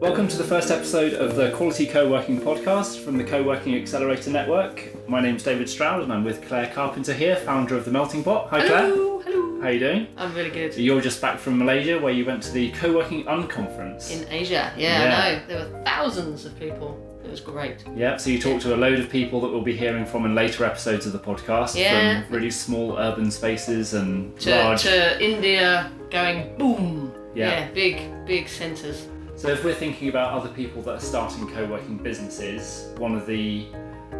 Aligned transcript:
Welcome 0.00 0.28
to 0.28 0.36
the 0.38 0.44
first 0.44 0.70
episode 0.70 1.12
of 1.12 1.36
the 1.36 1.50
Quality 1.50 1.86
Co-working 1.86 2.40
podcast 2.40 3.04
from 3.04 3.18
the 3.18 3.24
Co-working 3.24 3.74
Accelerator 3.76 4.30
Network. 4.30 4.94
My 5.06 5.20
name's 5.20 5.42
David 5.42 5.68
Stroud 5.68 6.02
and 6.02 6.10
I'm 6.12 6.24
with 6.24 6.42
Claire 6.48 6.68
Carpenter 6.74 7.12
here, 7.12 7.36
founder 7.36 7.76
of 7.76 7.84
the 7.84 7.90
Melting 7.90 8.24
Pot. 8.24 8.48
Hi 8.48 8.66
Claire. 8.66 8.86
Hello, 8.86 9.20
hello. 9.20 9.60
How 9.60 9.66
are 9.68 9.72
you 9.72 9.78
doing? 9.78 10.06
I'm 10.16 10.34
really 10.34 10.50
good. 10.50 10.74
You're 10.76 11.02
just 11.02 11.20
back 11.20 11.38
from 11.38 11.58
Malaysia 11.58 11.98
where 11.98 12.12
you 12.14 12.24
went 12.24 12.42
to 12.44 12.52
the 12.52 12.70
Co-working 12.72 13.24
Unconference. 13.24 14.10
In 14.10 14.26
Asia, 14.32 14.72
yeah, 14.78 15.02
Yeah. 15.04 15.18
I 15.18 15.32
know. 15.34 15.46
There 15.46 15.58
were 15.68 15.84
thousands 15.84 16.46
of 16.46 16.58
people. 16.58 16.98
It 17.30 17.34
was 17.34 17.40
great. 17.40 17.84
Yeah, 17.94 18.16
so 18.16 18.28
you 18.28 18.40
talked 18.40 18.62
to 18.62 18.74
a 18.74 18.76
load 18.76 18.98
of 18.98 19.08
people 19.08 19.40
that 19.42 19.48
we'll 19.52 19.62
be 19.62 19.76
hearing 19.76 20.04
from 20.04 20.24
in 20.24 20.34
later 20.34 20.64
episodes 20.64 21.06
of 21.06 21.12
the 21.12 21.18
podcast 21.20 21.76
Yeah. 21.76 22.24
from 22.24 22.34
really 22.34 22.50
small 22.50 22.98
urban 22.98 23.30
spaces 23.30 23.94
and 23.94 24.36
To, 24.40 24.50
large. 24.50 24.82
to 24.82 25.24
India, 25.24 25.92
going 26.10 26.56
boom. 26.58 27.12
Yeah. 27.36 27.68
big, 27.70 28.02
big 28.26 28.48
centres. 28.48 29.06
So 29.36 29.46
if 29.48 29.62
we're 29.64 29.74
thinking 29.76 30.08
about 30.08 30.32
other 30.32 30.48
people 30.48 30.82
that 30.82 30.94
are 30.96 31.00
starting 31.00 31.46
co-working 31.48 31.98
businesses, 31.98 32.88
one 32.98 33.14
of 33.14 33.26
the 33.26 33.64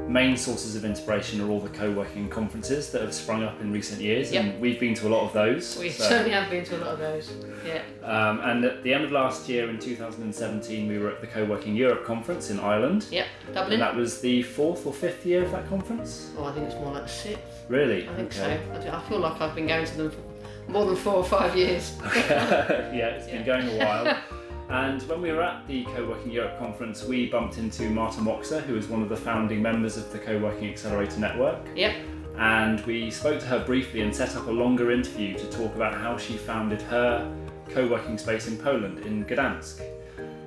main 0.09 0.37
sources 0.37 0.75
of 0.77 0.85
inspiration 0.85 1.41
are 1.41 1.49
all 1.51 1.61
the 1.61 1.69
co-working 1.69 2.29
conferences 2.29 2.91
that 2.91 3.01
have 3.03 3.15
sprung 3.15 3.43
up 3.45 3.61
in 3.61 3.73
recent 3.73 4.01
years, 4.01 4.33
Yep. 4.33 4.45
and 4.45 4.61
we've 4.61 4.81
been 4.81 4.95
to 4.95 5.07
a 5.07 5.11
lot 5.11 5.23
of 5.25 5.33
those. 5.33 5.79
We 5.79 5.91
So, 5.91 6.05
certainly 6.05 6.33
have 6.33 6.51
been 6.51 6.65
to 6.65 6.77
a 6.77 6.79
lot 6.79 6.89
of 6.89 6.99
those. 6.99 7.31
Yeah. 7.65 7.83
um, 8.05 8.41
and 8.41 8.65
at 8.65 8.83
the 8.83 8.93
end 8.93 9.05
of 9.05 9.13
last 9.13 9.49
year, 9.49 9.69
in 9.71 9.79
2017, 9.79 10.89
we 10.89 10.99
were 10.99 11.11
at 11.11 11.21
the 11.21 11.27
Co-working 11.27 11.77
Europe 11.77 12.05
conference 12.05 12.51
in 12.51 12.59
Ireland, 12.61 13.07
Yep. 13.11 13.27
and 13.47 13.55
Dublin. 13.55 13.81
that 13.81 13.95
was 13.95 14.21
the 14.21 14.43
fourth 14.43 14.87
or 14.87 14.93
fifth 14.93 15.25
year 15.25 15.45
of 15.45 15.53
that 15.53 15.69
conference. 15.69 16.31
Oh, 16.37 16.45
I 16.45 16.53
think 16.53 16.67
it's 16.67 16.75
more 16.77 16.93
like 16.93 17.09
six. 17.09 17.39
Really? 17.69 18.09
I 18.09 18.15
think 18.15 18.33
Okay. 18.37 18.61
so. 18.83 18.91
I, 18.93 19.01
feel 19.09 19.19
like 19.21 19.41
I've 19.41 19.55
been 19.55 19.69
going 19.69 19.87
to 19.87 19.97
them 19.97 20.11
for 20.11 20.71
more 20.73 20.87
than 20.87 20.97
four 20.97 21.15
or 21.15 21.25
five 21.25 21.57
years. 21.57 21.97
yeah, 22.05 23.07
it's 23.17 23.27
been 23.27 23.45
going 23.45 23.69
a 23.69 23.85
while. 23.85 24.19
And 24.71 25.03
when 25.03 25.21
we 25.21 25.33
were 25.33 25.43
at 25.43 25.67
the 25.67 25.85
Co-working 25.87 26.31
Europe 26.31 26.57
conference, 26.59 27.05
we 27.05 27.29
bumped 27.29 27.59
into 27.59 27.91
Marta 27.91 28.21
Moxa, 28.21 28.63
who 28.63 28.77
is 28.77 28.87
one 28.87 29.03
of 29.03 29.09
the 29.09 29.17
founding 29.17 29.61
members 29.61 29.97
of 29.97 30.13
the 30.13 30.19
Co-working 30.19 30.71
Accelerator 30.71 31.19
Network. 31.19 31.59
Yep. 31.75 31.97
And 32.39 32.81
we 32.87 33.11
spoke 33.11 33.41
to 33.41 33.47
her 33.47 33.65
briefly 33.65 34.03
and 34.03 34.15
set 34.15 34.37
up 34.37 34.47
a 34.47 34.51
longer 34.51 34.93
interview 34.93 35.37
to 35.37 35.51
talk 35.51 35.75
about 35.75 35.95
how 35.95 36.17
she 36.17 36.37
founded 36.37 36.81
her 36.83 37.29
co-working 37.71 38.17
space 38.17 38.47
in 38.47 38.57
Poland, 38.59 39.01
in 39.01 39.25
Gdansk. 39.25 39.83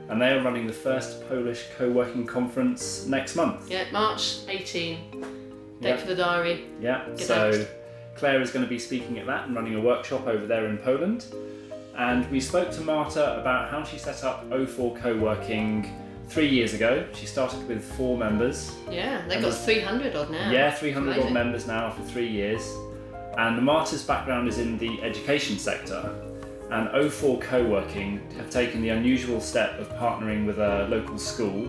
And 0.07 0.21
they 0.21 0.29
are 0.29 0.41
running 0.41 0.67
the 0.67 0.73
first 0.73 1.27
Polish 1.27 1.65
co-working 1.77 2.25
conference 2.25 3.05
next 3.05 3.35
month. 3.35 3.69
Yeah. 3.69 3.85
March 3.91 4.39
18. 4.47 4.97
Date 5.81 5.89
Yeah. 5.89 5.97
for 5.97 6.07
the 6.07 6.15
diary. 6.15 6.65
Yeah, 6.79 7.03
so 7.17 7.65
Claire 8.15 8.41
is 8.41 8.51
going 8.51 8.63
to 8.63 8.69
be 8.69 8.79
speaking 8.79 9.19
at 9.19 9.25
that 9.25 9.47
and 9.47 9.55
running 9.55 9.75
a 9.75 9.81
workshop 9.81 10.27
over 10.27 10.45
there 10.47 10.67
in 10.67 10.77
Poland. 10.77 11.25
And 11.97 12.29
we 12.31 12.39
spoke 12.39 12.71
to 12.71 12.81
Marta 12.81 13.39
about 13.39 13.69
how 13.69 13.83
she 13.83 13.97
set 13.97 14.23
up 14.23 14.49
O4 14.49 14.99
Co-working 15.01 15.93
three 16.27 16.47
years 16.49 16.73
ago. 16.73 17.05
She 17.13 17.25
started 17.25 17.67
with 17.67 17.83
four 17.95 18.17
members. 18.17 18.75
Yeah. 18.89 19.25
They've 19.27 19.41
got 19.41 19.53
300 19.53 20.15
odd 20.15 20.31
now. 20.31 20.51
Yeah, 20.51 20.71
300 20.71 21.19
odd 21.19 21.31
members 21.31 21.67
now 21.67 21.91
for 21.91 22.01
three 22.03 22.27
years. 22.27 22.67
And 23.37 23.61
Marta's 23.63 24.03
background 24.03 24.47
is 24.47 24.57
in 24.57 24.77
the 24.77 25.01
education 25.03 25.57
sector. 25.59 26.13
And 26.71 26.87
O4 26.89 27.41
Co-working 27.41 28.21
have 28.37 28.49
taken 28.49 28.81
the 28.81 28.89
unusual 28.89 29.39
step 29.39 29.77
of 29.79 29.89
partnering 29.97 30.47
with 30.47 30.57
a 30.57 30.87
local 30.89 31.19
school 31.19 31.67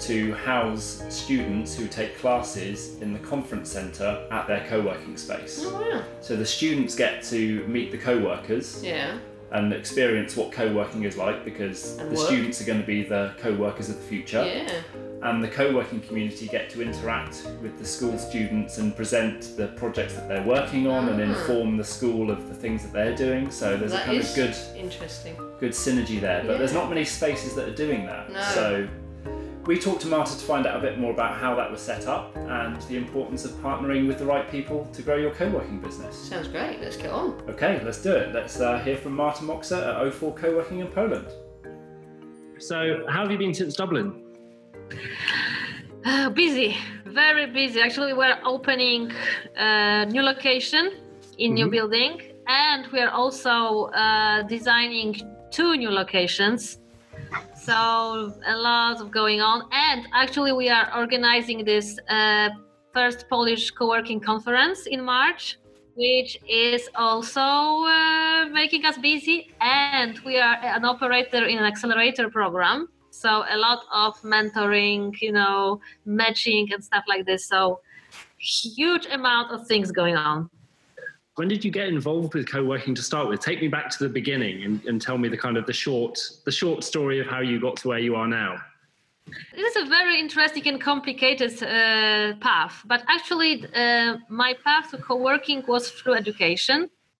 to 0.00 0.34
house 0.34 1.04
students 1.08 1.76
who 1.76 1.86
take 1.86 2.18
classes 2.18 3.00
in 3.00 3.12
the 3.12 3.18
conference 3.20 3.70
centre 3.70 4.26
at 4.32 4.48
their 4.48 4.66
co-working 4.68 5.16
space. 5.16 5.60
Oh, 5.62 5.80
wow. 5.80 6.02
So 6.20 6.34
the 6.34 6.46
students 6.46 6.96
get 6.96 7.22
to 7.24 7.64
meet 7.68 7.92
the 7.92 7.98
co-workers 7.98 8.82
Yeah. 8.82 9.18
And 9.54 9.72
experience 9.72 10.36
what 10.36 10.52
co-working 10.52 11.04
is 11.04 11.16
like 11.16 11.44
because 11.44 11.96
And 11.98 12.10
the 12.10 12.16
work. 12.16 12.26
students 12.26 12.60
are 12.60 12.64
going 12.64 12.80
to 12.80 12.86
be 12.86 13.02
the 13.04 13.32
co-workers 13.38 13.88
of 13.88 13.96
the 13.96 14.02
future 14.02 14.44
Yeah. 14.44 14.68
and 15.22 15.42
the 15.42 15.48
co-working 15.48 16.00
community 16.00 16.46
get 16.48 16.68
to 16.70 16.82
interact 16.82 17.46
with 17.62 17.78
the 17.78 17.84
school 17.84 18.18
students 18.18 18.78
and 18.78 18.94
present 18.96 19.56
the 19.56 19.68
projects 19.82 20.14
that 20.14 20.28
they're 20.28 20.42
working 20.42 20.86
on 20.86 21.08
and 21.08 21.18
Ah. 21.20 21.24
inform 21.38 21.76
the 21.76 21.84
school 21.84 22.30
of 22.30 22.48
the 22.48 22.54
things 22.54 22.82
that 22.82 22.92
they're 22.92 23.14
doing. 23.16 23.50
So 23.50 23.76
there's 23.76 23.92
a 23.94 24.00
kind 24.00 24.18
of 24.20 24.34
good 24.34 24.54
interesting. 24.76 25.36
good 25.60 25.72
synergy 25.72 26.20
there, 26.20 26.42
but 26.46 26.58
there's 26.58 26.74
not 26.74 26.88
many 26.88 27.04
spaces 27.04 27.54
that 27.54 27.68
are 27.68 27.74
doing 27.86 28.06
that. 28.06 28.30
No. 28.32 28.40
So 28.54 28.88
we 29.66 29.78
talked 29.78 30.02
to 30.02 30.08
Marta 30.08 30.32
to 30.38 30.44
find 30.44 30.66
out 30.66 30.76
a 30.76 30.80
bit 30.80 30.98
more 30.98 31.12
about 31.12 31.38
how 31.38 31.54
that 31.54 31.70
was 31.70 31.80
set 31.80 32.06
up 32.06 32.36
and 32.36 32.80
the 32.82 32.96
importance 32.96 33.44
of 33.44 33.52
partnering 33.62 34.06
with 34.06 34.18
the 34.18 34.24
right 34.26 34.50
people 34.50 34.84
to 34.92 35.00
grow 35.02 35.16
your 35.16 35.30
co-working 35.30 35.80
business. 35.80 36.14
Sounds 36.16 36.48
great. 36.48 36.80
Let's 36.80 36.96
get 36.98 37.10
on. 37.10 37.40
Okay, 37.48 37.80
let's 37.84 38.02
do 38.02 38.12
it. 38.12 38.34
Let's 38.34 38.60
uh, 38.60 38.78
hear 38.80 38.96
from 38.96 39.14
Marta 39.14 39.42
Moxa 39.42 39.78
at 39.88 40.12
O4 40.12 40.36
Co-working 40.36 40.80
in 40.80 40.88
Poland. 40.88 41.26
So, 42.58 43.04
how 43.08 43.22
have 43.22 43.30
you 43.30 43.38
been 43.38 43.54
since 43.54 43.74
Dublin? 43.74 44.22
Uh, 46.04 46.28
busy, 46.30 46.76
very 47.06 47.46
busy. 47.46 47.80
Actually, 47.80 48.12
we're 48.12 48.38
opening 48.44 49.10
a 49.56 50.04
new 50.06 50.22
location 50.22 50.92
in 51.38 51.54
new 51.54 51.66
Mhm. 51.66 51.70
building, 51.70 52.22
and 52.46 52.86
we 52.92 53.00
are 53.00 53.10
also 53.10 53.86
uh, 53.94 54.42
designing 54.42 55.14
two 55.50 55.76
new 55.76 55.90
locations. 55.90 56.78
So 57.56 58.34
a 58.46 58.56
lot 58.56 59.00
of 59.00 59.10
going 59.10 59.40
on, 59.40 59.68
and 59.72 60.06
actually, 60.12 60.52
we 60.52 60.68
are 60.68 60.90
organizing 60.94 61.64
this 61.64 61.98
uh, 62.08 62.50
first 62.92 63.28
Polish 63.28 63.70
co-working 63.70 64.20
conference 64.20 64.86
in 64.86 65.02
March, 65.02 65.58
which 65.96 66.38
is 66.48 66.88
also 66.94 67.40
uh, 67.40 68.46
making 68.52 68.84
us 68.84 68.98
busy. 68.98 69.50
And 69.60 70.18
we 70.24 70.38
are 70.38 70.56
an 70.62 70.84
operator 70.84 71.46
in 71.46 71.58
an 71.58 71.64
accelerator 71.64 72.28
program. 72.28 72.88
So 73.10 73.44
a 73.48 73.56
lot 73.56 73.84
of 73.92 74.20
mentoring, 74.22 75.12
you 75.20 75.32
know, 75.32 75.80
matching 76.04 76.72
and 76.72 76.84
stuff 76.84 77.04
like 77.08 77.24
this. 77.26 77.46
So 77.48 77.80
huge 78.38 79.06
amount 79.06 79.52
of 79.52 79.66
things 79.66 79.90
going 79.92 80.16
on. 80.16 80.50
When 81.36 81.48
did 81.48 81.64
you 81.64 81.70
get 81.70 81.88
involved 81.88 82.34
with 82.34 82.48
co-working 82.50 82.94
to 82.94 83.02
start 83.02 83.28
with 83.28 83.40
take 83.40 83.60
me 83.60 83.68
back 83.68 83.90
to 83.90 84.04
the 84.04 84.08
beginning 84.08 84.64
and, 84.64 84.84
and 84.86 85.00
tell 85.00 85.18
me 85.18 85.28
the 85.28 85.36
kind 85.36 85.56
of 85.56 85.66
the 85.66 85.72
short 85.72 86.18
the 86.44 86.52
short 86.52 86.84
story 86.84 87.20
of 87.20 87.26
how 87.26 87.40
you 87.40 87.60
got 87.60 87.76
to 87.76 87.88
where 87.88 87.98
you 87.98 88.14
are 88.14 88.28
now 88.28 88.56
It 89.56 89.64
is 89.70 89.76
a 89.76 89.86
very 89.88 90.20
interesting 90.20 90.66
and 90.68 90.80
complicated 90.80 91.52
uh, 91.62 92.34
path, 92.40 92.74
but 92.92 93.00
actually, 93.08 93.64
uh, 93.74 94.16
my 94.28 94.52
path 94.66 94.90
to 94.90 94.98
co-working 94.98 95.60
was 95.66 95.90
through 95.96 96.14
education. 96.14 96.78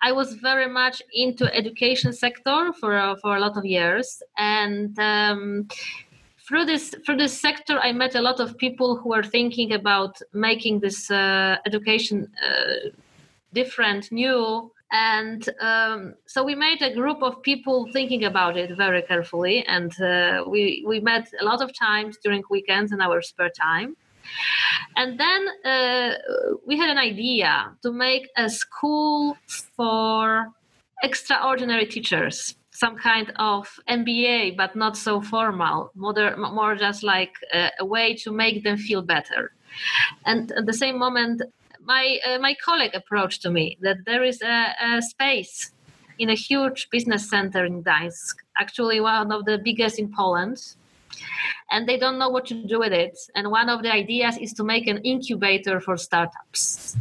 I 0.08 0.12
was 0.12 0.34
very 0.34 0.68
much 0.68 0.96
into 1.24 1.44
education 1.54 2.12
sector 2.12 2.58
for 2.78 2.92
uh, 2.94 3.16
for 3.22 3.36
a 3.36 3.40
lot 3.40 3.56
of 3.56 3.64
years, 3.64 4.22
and 4.36 4.98
um, 4.98 5.66
through 6.46 6.66
this 6.66 6.94
through 7.04 7.16
this 7.24 7.34
sector, 7.46 7.78
I 7.78 7.92
met 7.92 8.14
a 8.14 8.20
lot 8.20 8.38
of 8.38 8.48
people 8.58 8.96
who 8.98 9.08
were 9.14 9.22
thinking 9.22 9.72
about 9.72 10.20
making 10.32 10.80
this 10.80 11.10
uh, 11.10 11.56
education 11.64 12.30
uh, 12.46 12.90
different, 13.54 14.12
new. 14.12 14.70
And 14.92 15.48
um, 15.60 16.14
so 16.26 16.44
we 16.44 16.54
made 16.54 16.82
a 16.82 16.94
group 16.94 17.22
of 17.22 17.42
people 17.42 17.88
thinking 17.92 18.24
about 18.24 18.56
it 18.56 18.76
very 18.76 19.02
carefully, 19.02 19.64
and 19.66 19.90
uh, 20.00 20.44
we 20.46 20.84
we 20.86 21.00
met 21.00 21.26
a 21.40 21.44
lot 21.44 21.62
of 21.62 21.70
times 21.76 22.16
during 22.22 22.42
weekends 22.50 22.92
and 22.92 23.02
our 23.02 23.20
spare 23.22 23.50
time. 23.50 23.96
And 24.96 25.18
then 25.18 25.48
uh, 25.64 26.14
we 26.66 26.78
had 26.78 26.90
an 26.90 26.98
idea 26.98 27.72
to 27.82 27.92
make 27.92 28.28
a 28.36 28.48
school 28.48 29.36
for 29.76 30.52
extraordinary 31.02 31.86
teachers, 31.86 32.54
some 32.70 32.96
kind 32.96 33.32
of 33.36 33.68
MBA, 33.88 34.56
but 34.56 34.76
not 34.76 34.96
so 34.96 35.20
formal, 35.20 35.90
more, 35.94 36.36
more 36.36 36.74
just 36.76 37.02
like 37.02 37.32
a, 37.52 37.70
a 37.80 37.84
way 37.84 38.14
to 38.22 38.30
make 38.30 38.62
them 38.64 38.76
feel 38.76 39.02
better. 39.02 39.52
And 40.24 40.52
at 40.52 40.66
the 40.66 40.72
same 40.72 40.98
moment, 40.98 41.42
my 41.84 42.18
uh, 42.26 42.38
my 42.38 42.54
colleague 42.64 42.94
approached 42.94 43.42
to 43.42 43.50
me 43.50 43.76
that 43.80 43.98
there 44.06 44.24
is 44.24 44.40
a, 44.42 44.74
a 44.82 45.02
space 45.02 45.72
in 46.18 46.30
a 46.30 46.34
huge 46.34 46.88
business 46.90 47.28
center 47.28 47.64
in 47.64 47.82
Gdańsk, 47.82 48.36
actually 48.58 49.00
one 49.00 49.32
of 49.32 49.44
the 49.44 49.58
biggest 49.58 49.98
in 49.98 50.12
Poland, 50.12 50.74
and 51.70 51.88
they 51.88 51.98
don't 51.98 52.18
know 52.18 52.28
what 52.28 52.46
to 52.46 52.54
do 52.54 52.78
with 52.78 52.92
it. 52.92 53.18
And 53.34 53.50
one 53.50 53.68
of 53.68 53.82
the 53.82 53.92
ideas 53.92 54.38
is 54.38 54.52
to 54.54 54.64
make 54.64 54.86
an 54.86 54.98
incubator 54.98 55.80
for 55.80 55.96
startups. 55.96 56.96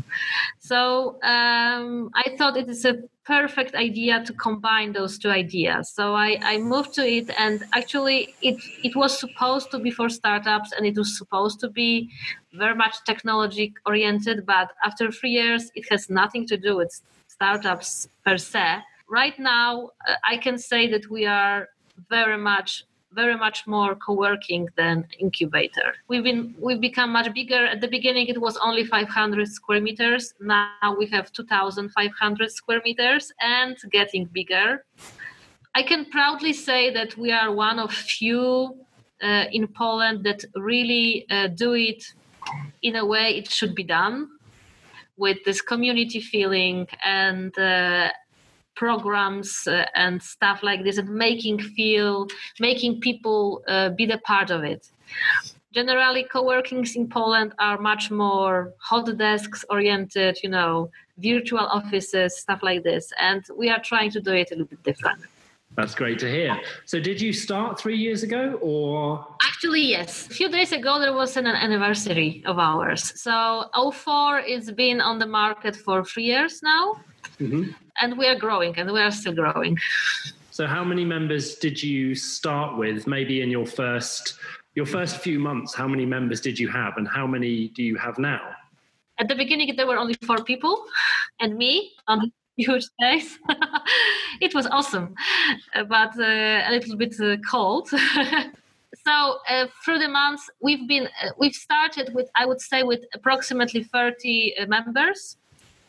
So 0.59 1.21
um, 1.23 2.09
I 2.15 2.35
thought 2.37 2.57
it 2.57 2.69
is 2.69 2.85
a 2.85 2.95
perfect 3.25 3.75
idea 3.75 4.23
to 4.25 4.33
combine 4.33 4.91
those 4.91 5.17
two 5.17 5.29
ideas. 5.29 5.89
So 5.89 6.13
I, 6.13 6.37
I 6.41 6.57
moved 6.57 6.93
to 6.95 7.07
it, 7.07 7.29
and 7.37 7.63
actually, 7.73 8.35
it 8.41 8.57
it 8.83 8.95
was 8.95 9.17
supposed 9.17 9.71
to 9.71 9.79
be 9.79 9.91
for 9.91 10.09
startups, 10.09 10.71
and 10.73 10.85
it 10.85 10.97
was 10.97 11.17
supposed 11.17 11.59
to 11.61 11.69
be 11.69 12.09
very 12.53 12.75
much 12.75 12.95
technology 13.05 13.73
oriented. 13.85 14.45
But 14.45 14.71
after 14.83 15.11
three 15.11 15.31
years, 15.31 15.71
it 15.75 15.85
has 15.89 16.09
nothing 16.09 16.45
to 16.47 16.57
do 16.57 16.77
with 16.77 17.01
startups 17.27 18.09
per 18.25 18.37
se. 18.37 18.79
Right 19.09 19.37
now, 19.39 19.89
uh, 20.07 20.15
I 20.27 20.37
can 20.37 20.57
say 20.57 20.89
that 20.91 21.09
we 21.09 21.25
are 21.25 21.69
very 22.09 22.37
much 22.37 22.85
very 23.13 23.37
much 23.37 23.67
more 23.67 23.95
co-working 23.95 24.67
than 24.75 25.05
incubator. 25.19 25.95
We've 26.07 26.23
been 26.23 26.55
we've 26.59 26.81
become 26.81 27.11
much 27.11 27.33
bigger. 27.33 27.65
At 27.65 27.81
the 27.81 27.87
beginning, 27.87 28.27
it 28.27 28.39
was 28.39 28.57
only 28.57 28.85
500 28.85 29.47
square 29.47 29.81
meters. 29.81 30.33
Now 30.39 30.95
we 30.97 31.05
have 31.07 31.31
2,500 31.31 32.51
square 32.51 32.81
meters 32.85 33.31
and 33.41 33.77
getting 33.91 34.25
bigger. 34.25 34.85
I 35.75 35.83
can 35.83 36.05
proudly 36.05 36.53
say 36.53 36.93
that 36.93 37.17
we 37.17 37.31
are 37.31 37.51
one 37.51 37.79
of 37.79 37.91
few 37.91 38.77
uh, 39.23 39.45
in 39.51 39.67
Poland 39.67 40.23
that 40.25 40.43
really 40.55 41.25
uh, 41.29 41.47
do 41.47 41.73
it 41.73 42.03
in 42.81 42.95
a 42.97 43.05
way 43.05 43.37
it 43.37 43.49
should 43.49 43.73
be 43.73 43.83
done 43.83 44.27
with 45.17 45.37
this 45.45 45.61
community 45.61 46.19
feeling 46.19 46.87
and 47.03 47.57
uh, 47.57 48.09
programs 48.75 49.67
uh, 49.67 49.85
and 49.95 50.21
stuff 50.21 50.63
like 50.63 50.83
this 50.83 50.97
and 50.97 51.09
making 51.09 51.59
feel 51.59 52.27
making 52.59 52.99
people 52.99 53.63
uh, 53.67 53.89
be 53.89 54.05
the 54.05 54.17
part 54.19 54.49
of 54.49 54.63
it 54.63 54.89
generally 55.73 56.23
co-workings 56.23 56.95
in 56.95 57.07
poland 57.07 57.53
are 57.59 57.77
much 57.77 58.11
more 58.11 58.73
hot 58.79 59.17
desks 59.17 59.65
oriented 59.69 60.37
you 60.43 60.49
know 60.49 60.89
virtual 61.17 61.67
offices 61.77 62.37
stuff 62.37 62.61
like 62.63 62.83
this 62.83 63.11
and 63.19 63.45
we 63.57 63.69
are 63.69 63.81
trying 63.81 64.09
to 64.09 64.19
do 64.19 64.31
it 64.31 64.51
a 64.51 64.55
little 64.55 64.67
bit 64.67 64.83
different 64.83 65.21
that's 65.75 65.95
great 65.95 66.19
to 66.19 66.29
hear. 66.29 66.59
So, 66.85 66.99
did 66.99 67.19
you 67.19 67.33
start 67.33 67.79
three 67.79 67.97
years 67.97 68.21
ago, 68.23 68.59
or? 68.61 69.25
Actually, 69.43 69.81
yes. 69.81 70.27
A 70.27 70.29
few 70.29 70.49
days 70.49 70.71
ago, 70.71 70.99
there 70.99 71.13
was 71.13 71.35
an 71.35 71.47
anniversary 71.47 72.43
of 72.45 72.59
ours. 72.59 73.19
So, 73.19 73.65
O4 73.73 74.47
is 74.47 74.71
been 74.71 75.01
on 75.01 75.17
the 75.17 75.25
market 75.25 75.75
for 75.75 76.03
three 76.03 76.25
years 76.25 76.61
now, 76.61 76.99
mm-hmm. 77.39 77.71
And 78.01 78.17
we 78.17 78.27
are 78.27 78.35
growing, 78.35 78.77
and 78.77 78.91
we 78.91 79.01
are 79.01 79.11
still 79.11 79.33
growing. 79.33 79.77
So, 80.51 80.67
how 80.67 80.83
many 80.83 81.03
members 81.03 81.55
did 81.55 81.81
you 81.81 82.15
start 82.15 82.77
with? 82.77 83.07
Maybe 83.07 83.41
in 83.41 83.49
your 83.49 83.65
first 83.65 84.35
your 84.75 84.85
first 84.85 85.17
few 85.17 85.39
months, 85.39 85.73
how 85.73 85.87
many 85.87 86.05
members 86.05 86.41
did 86.41 86.57
you 86.57 86.67
have, 86.69 86.97
and 86.97 87.07
how 87.07 87.27
many 87.27 87.69
do 87.69 87.83
you 87.83 87.95
have 87.97 88.17
now? 88.17 88.41
At 89.19 89.27
the 89.27 89.35
beginning, 89.35 89.75
there 89.75 89.85
were 89.85 89.97
only 89.97 90.15
four 90.25 90.43
people, 90.43 90.85
and 91.39 91.57
me 91.57 91.91
on 92.07 92.31
huge 92.57 92.83
space. 92.83 93.37
it 94.41 94.53
was 94.53 94.67
awesome, 94.67 95.15
but 95.73 96.17
uh, 96.19 96.69
a 96.69 96.71
little 96.71 96.97
bit 96.97 97.15
uh, 97.19 97.37
cold. 97.49 97.89
so 99.05 99.37
uh, 99.49 99.67
through 99.83 99.99
the 99.99 100.07
months, 100.07 100.49
we've 100.61 100.87
been 100.87 101.07
uh, 101.23 101.29
we've 101.37 101.55
started 101.55 102.13
with 102.13 102.29
I 102.35 102.45
would 102.45 102.61
say 102.61 102.83
with 102.83 103.01
approximately 103.13 103.83
30 103.83 104.55
uh, 104.59 104.65
members. 104.67 105.37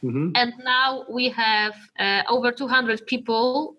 Mm-hmm. 0.05 0.31
And 0.35 0.53
now 0.63 1.07
we 1.09 1.31
have 1.31 1.75
uh, 1.99 2.23
over 2.29 2.53
200 2.53 3.07
people 3.07 3.77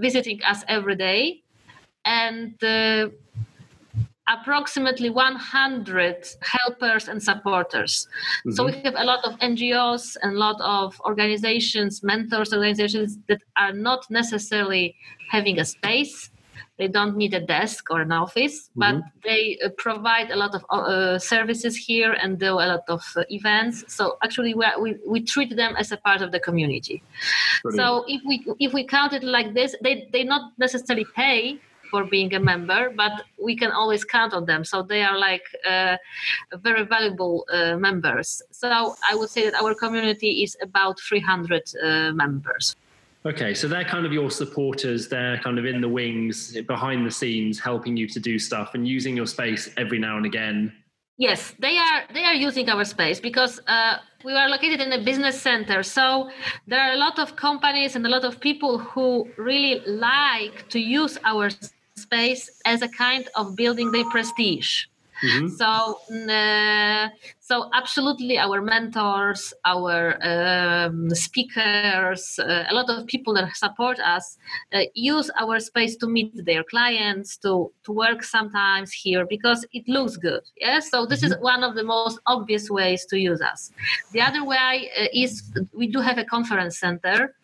visiting 0.00 0.42
us 0.42 0.64
every 0.68 0.96
day, 0.96 1.42
and 2.04 2.54
approximately 4.28 5.10
100 5.10 6.26
helpers 6.40 7.08
and 7.08 7.22
supporters. 7.22 8.08
Mm-hmm. 8.40 8.52
So 8.52 8.64
we 8.66 8.72
have 8.84 8.94
a 8.96 9.04
lot 9.04 9.24
of 9.24 9.38
NGOs 9.40 10.16
and 10.22 10.34
a 10.34 10.38
lot 10.38 10.60
of 10.60 11.00
organizations, 11.04 12.02
mentors 12.02 12.52
organizations 12.52 13.18
that 13.28 13.42
are 13.56 13.72
not 13.72 14.10
necessarily 14.10 14.96
having 15.30 15.58
a 15.58 15.64
space. 15.64 16.30
They 16.78 16.88
don't 16.88 17.16
need 17.16 17.34
a 17.34 17.40
desk 17.40 17.90
or 17.90 18.00
an 18.00 18.12
office, 18.12 18.70
but 18.76 18.96
mm-hmm. 18.96 19.08
they 19.24 19.58
uh, 19.64 19.68
provide 19.78 20.30
a 20.30 20.36
lot 20.36 20.54
of 20.54 20.64
uh, 20.70 21.18
services 21.18 21.76
here 21.76 22.12
and 22.12 22.38
do 22.38 22.54
a 22.54 22.66
lot 22.74 22.84
of 22.88 23.02
uh, 23.16 23.24
events. 23.30 23.84
So 23.88 24.18
actually, 24.22 24.54
we, 24.54 24.66
we, 24.80 24.96
we 25.06 25.22
treat 25.22 25.56
them 25.56 25.74
as 25.76 25.92
a 25.92 25.96
part 25.96 26.22
of 26.22 26.32
the 26.32 26.40
community. 26.40 27.02
Brilliant. 27.62 27.80
So 27.80 28.04
if 28.08 28.22
we 28.26 28.44
if 28.58 28.72
we 28.72 28.84
count 28.84 29.12
it 29.12 29.22
like 29.22 29.54
this, 29.54 29.74
they 29.82 30.08
they 30.12 30.24
not 30.24 30.52
necessarily 30.58 31.06
pay 31.14 31.58
for 31.92 32.04
being 32.04 32.34
a 32.34 32.40
member, 32.40 32.90
but 32.96 33.12
we 33.48 33.54
can 33.54 33.70
always 33.70 34.02
count 34.02 34.32
on 34.32 34.46
them. 34.46 34.64
So 34.64 34.82
they 34.82 35.02
are 35.02 35.18
like 35.18 35.44
uh, 35.68 35.96
very 36.68 36.84
valuable 36.84 37.44
uh, 37.52 37.76
members. 37.76 38.42
So 38.50 38.68
I 39.10 39.14
would 39.14 39.28
say 39.28 39.42
that 39.44 39.54
our 39.62 39.74
community 39.74 40.42
is 40.42 40.56
about 40.62 40.98
300 41.00 41.62
uh, 41.62 42.12
members. 42.12 42.76
Okay, 43.24 43.54
so 43.54 43.68
they're 43.68 43.84
kind 43.84 44.04
of 44.04 44.12
your 44.12 44.30
supporters. 44.30 45.08
They're 45.08 45.38
kind 45.38 45.58
of 45.58 45.64
in 45.64 45.80
the 45.80 45.88
wings, 45.88 46.56
behind 46.66 47.06
the 47.06 47.10
scenes, 47.10 47.60
helping 47.60 47.96
you 47.96 48.08
to 48.08 48.18
do 48.18 48.36
stuff 48.38 48.74
and 48.74 48.86
using 48.86 49.16
your 49.16 49.26
space 49.26 49.70
every 49.76 50.00
now 50.00 50.16
and 50.16 50.26
again. 50.26 50.72
Yes, 51.18 51.54
they 51.60 51.78
are. 51.78 52.02
They 52.12 52.24
are 52.24 52.34
using 52.34 52.68
our 52.68 52.84
space 52.84 53.20
because 53.20 53.60
uh, 53.68 53.98
we 54.24 54.32
are 54.32 54.48
located 54.48 54.80
in 54.80 54.92
a 54.92 55.04
business 55.04 55.40
center. 55.40 55.84
So 55.84 56.30
there 56.66 56.80
are 56.80 56.94
a 56.94 56.96
lot 56.96 57.20
of 57.20 57.36
companies 57.36 57.94
and 57.94 58.04
a 58.04 58.08
lot 58.08 58.24
of 58.24 58.40
people 58.40 58.78
who 58.78 59.28
really 59.36 59.82
like 59.86 60.68
to 60.70 60.80
use 60.80 61.16
our 61.24 61.50
space 61.96 62.50
as 62.64 62.82
a 62.82 62.88
kind 62.88 63.28
of 63.36 63.54
building 63.54 63.92
their 63.92 64.08
prestige. 64.10 64.86
Mm-hmm. 65.22 65.48
So, 65.48 65.98
uh, 66.30 67.08
so 67.40 67.70
absolutely, 67.72 68.38
our 68.38 68.60
mentors, 68.60 69.54
our 69.64 70.18
um, 70.22 71.10
speakers, 71.10 72.38
uh, 72.38 72.64
a 72.68 72.74
lot 72.74 72.90
of 72.90 73.06
people 73.06 73.34
that 73.34 73.56
support 73.56 74.00
us 74.00 74.38
uh, 74.72 74.80
use 74.94 75.30
our 75.40 75.60
space 75.60 75.96
to 75.96 76.08
meet 76.08 76.32
their 76.44 76.64
clients, 76.64 77.36
to 77.38 77.72
to 77.84 77.92
work 77.92 78.24
sometimes 78.24 78.92
here 78.92 79.24
because 79.26 79.64
it 79.72 79.86
looks 79.86 80.16
good. 80.16 80.42
Yes, 80.56 80.90
so 80.90 81.06
this 81.06 81.22
mm-hmm. 81.22 81.34
is 81.34 81.40
one 81.40 81.62
of 81.62 81.74
the 81.74 81.84
most 81.84 82.18
obvious 82.26 82.68
ways 82.70 83.06
to 83.06 83.18
use 83.18 83.40
us. 83.40 83.70
The 84.12 84.20
other 84.20 84.44
way 84.44 84.90
uh, 84.98 85.06
is 85.12 85.42
we 85.72 85.86
do 85.86 86.00
have 86.00 86.18
a 86.18 86.24
conference 86.24 86.78
center. 86.78 87.34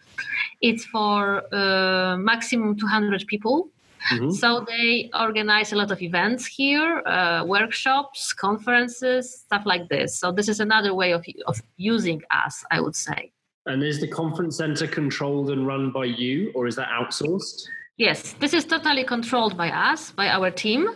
It's 0.61 0.85
for 0.87 1.43
uh, 1.55 2.17
maximum 2.17 2.77
200 2.77 3.27
people 3.29 3.71
Mm-hmm. 4.12 4.31
So 4.31 4.64
they 4.66 5.10
organize 5.19 5.72
a 5.72 5.76
lot 5.76 5.90
of 5.90 6.00
events 6.02 6.46
here, 6.46 7.02
uh, 7.06 7.44
workshops, 7.46 8.32
conferences, 8.32 9.40
stuff 9.46 9.62
like 9.66 9.88
this. 9.88 10.19
So 10.19 10.32
this 10.32 10.49
is 10.49 10.60
another 10.60 10.94
way 10.94 11.12
of, 11.12 11.25
of 11.46 11.60
using 11.76 12.22
us, 12.31 12.64
I 12.70 12.81
would 12.81 12.96
say. 12.96 13.32
And 13.66 13.82
is 13.82 14.00
the 14.00 14.08
conference 14.08 14.56
center 14.56 14.87
controlled 14.87 15.50
and 15.50 15.66
run 15.66 15.90
by 15.90 16.06
you, 16.06 16.50
or 16.55 16.66
is 16.66 16.76
that 16.76 16.88
outsourced? 16.88 17.66
Yes, 17.99 18.32
this 18.34 18.55
is 18.55 18.64
totally 18.64 19.05
controlled 19.05 19.56
by 19.56 19.70
us, 19.70 20.12
by 20.12 20.28
our 20.28 20.50
team. 20.50 20.88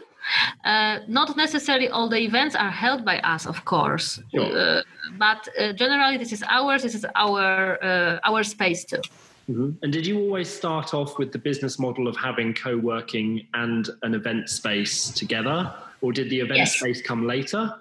Uh, 0.64 1.00
not 1.08 1.36
necessarily 1.36 1.88
all 1.88 2.08
the 2.08 2.18
events 2.18 2.54
are 2.54 2.70
held 2.70 3.04
by 3.04 3.18
us, 3.18 3.44
of 3.44 3.64
course, 3.64 4.20
sure. 4.32 4.56
uh, 4.56 4.82
but 5.18 5.48
uh, 5.58 5.72
generally 5.72 6.16
this 6.16 6.32
is 6.32 6.44
ours. 6.48 6.82
This 6.84 6.94
is 6.94 7.04
our 7.16 7.82
uh, 7.82 8.20
our 8.22 8.44
space 8.44 8.84
too. 8.84 9.02
Mm-hmm. 9.50 9.70
And 9.82 9.92
did 9.92 10.06
you 10.06 10.18
always 10.20 10.48
start 10.48 10.94
off 10.94 11.18
with 11.18 11.32
the 11.32 11.38
business 11.38 11.78
model 11.78 12.06
of 12.06 12.16
having 12.16 12.54
co 12.54 12.76
working 12.76 13.46
and 13.54 13.88
an 14.02 14.14
event 14.14 14.48
space 14.48 15.10
together? 15.10 15.74
Or 16.00 16.12
did 16.12 16.30
the 16.30 16.40
event 16.40 16.58
yes. 16.58 16.76
space 16.76 17.02
come 17.02 17.26
later? 17.26 17.74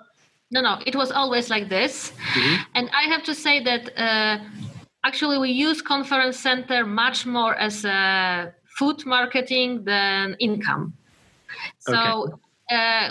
No, 0.52 0.62
no, 0.62 0.80
it 0.86 0.96
was 0.96 1.12
always 1.12 1.50
like 1.50 1.70
this. 1.70 2.12
Mm-hmm. 2.12 2.64
And 2.76 2.90
I 2.94 3.04
have 3.04 3.24
to 3.24 3.34
say 3.34 3.64
that 3.64 3.98
uh, 3.98 4.44
actually 5.04 5.38
we 5.38 5.50
use 5.50 5.82
Conference 5.82 6.38
Center 6.38 6.86
much 6.86 7.26
more 7.26 7.56
as 7.56 7.86
a 7.86 8.54
food 8.78 9.06
marketing 9.06 9.84
than 9.86 10.36
income. 10.40 10.94
So 11.80 11.98
okay. 11.98 12.36
Uh, 12.72 13.10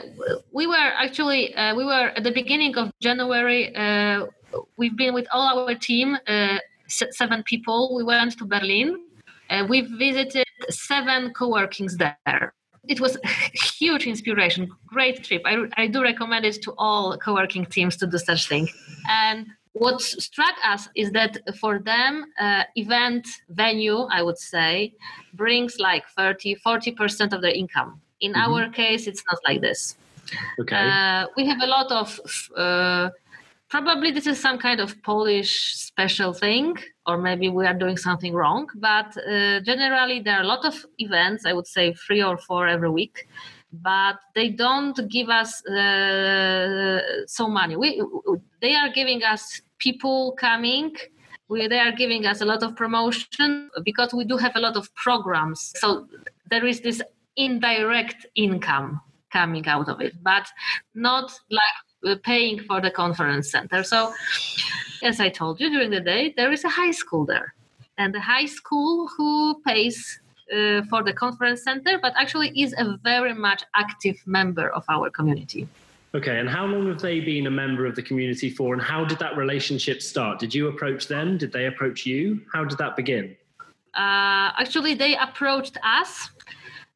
we 0.53 0.67
were 0.67 0.91
actually 0.97 1.55
uh, 1.55 1.75
we 1.75 1.85
were 1.85 2.09
at 2.17 2.25
the 2.25 2.33
beginning 2.33 2.79
of 2.79 2.91
January. 2.99 3.77
Uh, 3.77 4.27
we've 4.79 4.97
been 4.97 5.13
with 5.13 5.27
all 5.35 5.61
our 5.61 5.75
team 5.75 6.17
uh, 6.27 6.57
seven 6.91 7.43
people. 7.45 7.95
We 7.95 8.05
went 8.05 8.39
to 8.39 8.45
Berlin. 8.45 8.97
Uh, 9.49 9.67
we 9.69 9.83
visited 9.83 10.47
seven 10.69 11.33
co-workings 11.33 11.97
there. 11.97 12.55
It 12.89 13.01
was 13.01 13.17
a 13.17 13.29
huge 13.79 14.07
inspiration, 14.07 14.71
great 14.87 15.25
trip. 15.25 15.43
I, 15.45 15.67
I 15.77 15.87
do 15.87 16.03
recommend 16.03 16.45
it 16.45 16.63
to 16.63 16.75
all 16.79 17.17
co-working 17.19 17.67
teams 17.67 17.97
to 17.99 18.07
do 18.07 18.19
such 18.19 18.49
thing. 18.49 18.69
And 19.09 19.47
what 19.73 20.01
struck 20.01 20.55
us 20.65 20.89
is 20.97 21.13
that 21.13 21.39
for 21.59 21.79
them, 21.79 22.27
uh, 22.41 22.65
event 22.75 23.27
venue, 23.49 24.01
I 24.11 24.23
would 24.23 24.39
say, 24.39 24.95
brings 25.35 25.79
like 25.79 26.05
30, 26.17 26.57
40% 26.57 27.33
of 27.33 27.41
their 27.43 27.53
income. 27.53 28.01
In 28.21 28.33
mm-hmm. 28.33 28.53
our 28.53 28.69
case, 28.71 29.07
it's 29.07 29.23
not 29.31 29.39
like 29.47 29.61
this. 29.61 29.97
Okay. 30.61 30.77
Uh, 30.77 31.27
we 31.37 31.47
have 31.47 31.61
a 31.63 31.67
lot 31.67 31.91
of 31.91 32.21
uh, 32.57 33.11
probably 33.71 34.11
this 34.11 34.27
is 34.27 34.39
some 34.39 34.59
kind 34.59 34.81
of 34.81 35.01
Polish 35.03 35.75
special 35.77 36.33
thing, 36.33 36.77
or 37.07 37.17
maybe 37.17 37.49
we 37.49 37.67
are 37.67 37.75
doing 37.75 37.97
something 37.97 38.35
wrong. 38.35 38.69
But 38.75 39.17
uh, 39.17 39.61
generally, 39.61 40.21
there 40.21 40.37
are 40.39 40.43
a 40.43 40.47
lot 40.47 40.65
of 40.65 40.75
events. 40.99 41.47
I 41.47 41.53
would 41.53 41.67
say 41.67 41.95
three 41.95 42.23
or 42.23 42.37
four 42.37 42.69
every 42.69 42.91
week, 42.91 43.29
but 43.73 44.17
they 44.35 44.51
don't 44.51 44.99
give 45.09 45.29
us 45.29 45.65
uh, 45.67 47.27
so 47.27 47.49
money. 47.49 47.77
We 47.77 48.03
they 48.61 48.75
are 48.75 48.91
giving 48.93 49.23
us 49.23 49.63
people 49.79 50.33
coming. 50.33 50.95
We, 51.49 51.67
they 51.67 51.81
are 51.81 51.93
giving 51.93 52.27
us 52.27 52.43
a 52.43 52.45
lot 52.45 52.63
of 52.63 52.77
promotion 52.77 53.71
because 53.85 54.13
we 54.13 54.25
do 54.25 54.37
have 54.37 54.55
a 54.55 54.61
lot 54.61 54.77
of 54.77 54.93
programs. 54.95 55.73
So 55.77 56.07
there 56.49 56.65
is 56.65 56.81
this 56.81 57.03
indirect 57.37 58.27
income 58.37 59.01
coming 59.33 59.67
out 59.67 59.89
of 59.89 60.01
it, 60.01 60.15
but 60.23 60.47
not 60.95 61.33
like 61.51 61.77
paying 62.23 62.61
for 62.61 62.81
the 62.81 62.91
conference 62.91 63.51
center. 63.51 63.83
So, 63.83 64.13
as 65.03 65.21
I 65.21 65.29
told 65.29 65.61
you 65.61 65.71
during 65.71 65.91
the 65.91 66.01
day, 66.01 66.35
there 66.37 66.53
is 66.53 66.65
a 66.65 66.69
high 66.69 66.91
school 66.91 67.25
there, 67.25 67.55
and 67.99 68.15
the 68.15 68.21
high 68.21 68.47
school 68.47 69.09
who 69.17 69.61
pays 69.67 70.21
uh, 70.53 70.83
for 70.91 71.03
the 71.03 71.13
conference 71.13 71.63
center, 71.63 71.99
but 72.01 72.13
actually 72.17 72.49
is 72.61 72.75
a 72.77 72.99
very 73.05 73.35
much 73.35 73.63
active 73.75 74.17
member 74.27 74.69
of 74.71 74.85
our 74.89 75.11
community. 75.11 75.69
Okay, 76.13 76.41
and 76.41 76.49
how 76.49 76.67
long 76.67 76.89
have 76.89 77.01
they 77.01 77.21
been 77.21 77.47
a 77.47 77.51
member 77.51 77.87
of 77.87 77.95
the 77.95 78.03
community 78.03 78.51
for, 78.51 78.75
and 78.75 78.83
how 78.83 79.05
did 79.05 79.19
that 79.21 79.37
relationship 79.37 80.03
start? 80.03 80.41
Did 80.41 80.53
you 80.53 80.67
approach 80.67 81.07
them? 81.07 81.39
Did 81.39 81.53
they 81.53 81.67
approach 81.67 82.05
you? 82.05 82.41
How 82.53 82.65
did 82.65 82.79
that 82.79 82.97
begin? 82.97 83.37
Uh, 83.95 84.51
actually, 84.59 84.95
they 84.95 85.17
approached 85.17 85.77
us, 85.85 86.31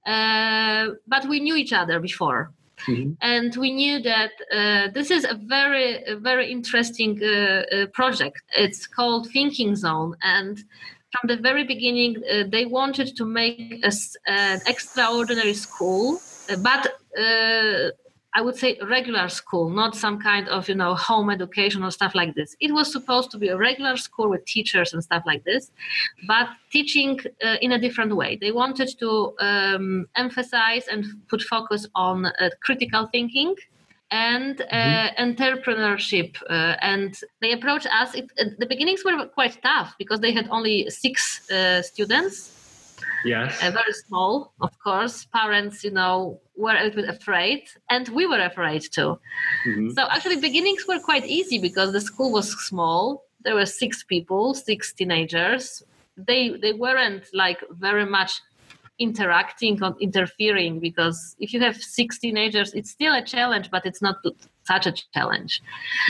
uh, 0.05 0.89
but 1.07 1.29
we 1.29 1.39
knew 1.39 1.55
each 1.55 1.73
other 1.73 2.01
before. 2.01 2.51
Mm-hmm. 2.87 3.13
And 3.21 3.57
we 3.57 3.73
knew 3.73 4.03
that 4.03 4.33
uh, 4.53 4.91
this 4.93 5.11
is 5.11 5.25
a 5.25 5.35
very, 5.35 6.05
very 6.21 6.51
interesting 6.51 7.21
uh, 7.23 7.27
uh, 7.27 7.87
project. 7.93 8.43
It's 8.57 8.87
called 8.87 9.31
Thinking 9.31 9.77
Zone, 9.77 10.17
and 10.23 10.59
from 11.13 11.29
the 11.29 11.37
very 11.37 11.65
beginning, 11.65 12.17
uh, 12.17 12.45
they 12.49 12.65
wanted 12.67 13.17
to 13.17 13.25
make 13.25 13.85
an 14.27 14.61
extraordinary 14.67 15.55
school, 15.55 16.21
but 16.63 16.99
I 18.35 18.41
would 18.43 18.57
say 18.57 18.77
regular 18.83 19.29
school, 19.29 19.69
not 19.69 19.95
some 19.95 20.19
kind 20.21 20.49
of 20.49 20.69
you 20.69 20.75
know 20.75 20.95
home 20.95 21.31
education 21.31 21.85
or 21.85 21.91
stuff 21.91 22.15
like 22.15 22.35
this. 22.35 22.57
It 22.61 22.73
was 22.73 22.91
supposed 22.91 23.31
to 23.33 23.39
be 23.39 23.49
a 23.49 23.57
regular 23.57 23.97
school 23.97 24.29
with 24.29 24.45
teachers 24.45 24.93
and 24.93 25.03
stuff 25.03 25.23
like 25.25 25.45
this, 25.45 25.71
but 26.27 26.49
teaching 26.71 27.21
uh, 27.45 27.57
in 27.61 27.73
a 27.73 27.79
different 27.79 28.17
way. 28.17 28.37
They 28.37 28.53
wanted 28.53 28.91
to 28.99 29.35
um, 29.41 30.07
emphasize 30.17 30.89
and 30.89 31.05
put 31.29 31.43
focus 31.43 31.87
on 31.95 32.27
uh, 32.27 32.51
critical 32.61 33.09
thinking 33.13 33.55
and 34.11 34.61
uh, 34.61 34.65
mm-hmm. 34.65 35.23
entrepreneurship. 35.23 36.37
Uh, 36.49 36.77
and 36.81 37.19
they 37.41 37.53
approached 37.53 37.87
us. 37.87 38.15
It, 38.15 38.31
the 38.59 38.67
beginnings 38.67 39.05
were 39.05 39.27
quite 39.27 39.61
tough 39.63 39.95
because 39.99 40.21
they 40.21 40.33
had 40.33 40.49
only 40.51 40.91
six 40.91 41.49
uh, 41.51 41.83
students 41.83 42.54
Yes. 43.25 43.63
Uh, 43.63 43.71
very 43.71 43.93
small, 43.93 44.53
of 44.61 44.79
course. 44.79 45.27
Parents, 45.27 45.83
you 45.83 45.91
know, 45.91 46.41
were 46.57 46.77
a 46.77 46.85
little 46.85 47.03
bit 47.03 47.09
afraid, 47.09 47.63
and 47.91 48.09
we 48.09 48.27
were 48.27 48.41
afraid 48.41 48.83
too. 48.83 49.19
Mm-hmm. 49.67 49.91
So 49.91 50.03
actually, 50.11 50.37
beginnings 50.37 50.85
were 50.87 51.01
quite 51.01 51.27
easy 51.27 51.59
because 51.59 51.93
the 51.93 52.01
school 52.01 52.33
was 52.33 52.51
small. 52.67 53.25
There 53.41 53.55
were 53.55 53.67
six 53.67 54.03
people, 54.05 54.55
six 54.55 54.93
teenagers. 54.93 55.83
They 56.17 56.51
they 56.51 56.73
weren't 56.73 57.25
like 57.33 57.61
very 57.71 58.07
much 58.07 58.41
interacting 58.99 59.83
or 59.83 59.97
interfering 60.01 60.79
because 60.79 61.35
if 61.41 61.53
you 61.53 61.61
have 61.61 61.77
six 61.77 62.19
teenagers, 62.19 62.73
it's 62.75 62.91
still 62.91 63.13
a 63.15 63.23
challenge, 63.23 63.71
but 63.71 63.85
it's 63.85 64.01
not 64.01 64.17
such 64.65 64.87
a 64.87 64.93
challenge. 65.13 65.61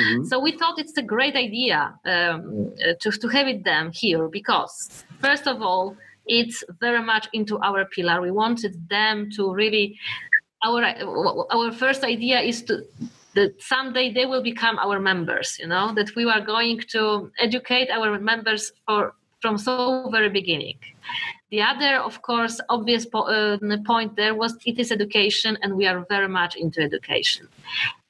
Mm-hmm. 0.00 0.25
So 0.25 0.38
we 0.38 0.53
thought 0.53 0.79
it's 0.79 0.97
a 0.99 1.03
great 1.03 1.35
idea 1.35 1.95
um, 2.05 2.73
to, 3.00 3.11
to 3.11 3.29
have 3.29 3.49
it 3.49 3.64
them 3.64 3.91
here 3.93 4.29
because, 4.29 5.05
first 5.21 5.47
of 5.47 5.62
all, 5.62 5.97
it's 6.26 6.64
very 6.81 7.02
much 7.02 7.28
into 7.33 7.59
our 7.59 7.85
pillar. 7.85 8.21
We 8.21 8.31
wanted 8.31 8.88
them 8.88 9.31
to 9.37 9.52
really 9.52 9.99
our 10.64 10.83
our 11.50 11.73
first 11.73 12.04
idea 12.04 12.40
is 12.40 12.62
to 12.62 12.83
that 13.35 13.61
someday 13.61 14.12
they 14.12 14.26
will 14.26 14.43
become 14.43 14.78
our 14.78 14.99
members 15.00 15.59
you 15.59 15.66
know 15.66 15.93
that 15.93 16.14
we 16.16 16.25
are 16.25 16.40
going 16.40 16.81
to 16.88 17.31
educate 17.38 17.90
our 17.90 18.19
members 18.19 18.73
for 18.87 19.14
from 19.45 19.59
so 19.59 20.09
very 20.11 20.31
beginning. 20.31 20.78
The 21.50 21.61
other 21.61 21.99
of 22.11 22.23
course 22.23 22.57
obvious 22.71 23.04
po- 23.04 23.28
uh, 23.37 23.59
point 23.85 24.16
there 24.16 24.35
was 24.43 24.52
it 24.64 24.78
is 24.78 24.90
education 24.90 25.59
and 25.61 25.76
we 25.76 25.85
are 25.90 26.07
very 26.09 26.31
much 26.40 26.57
into 26.57 26.81
education. 26.81 27.43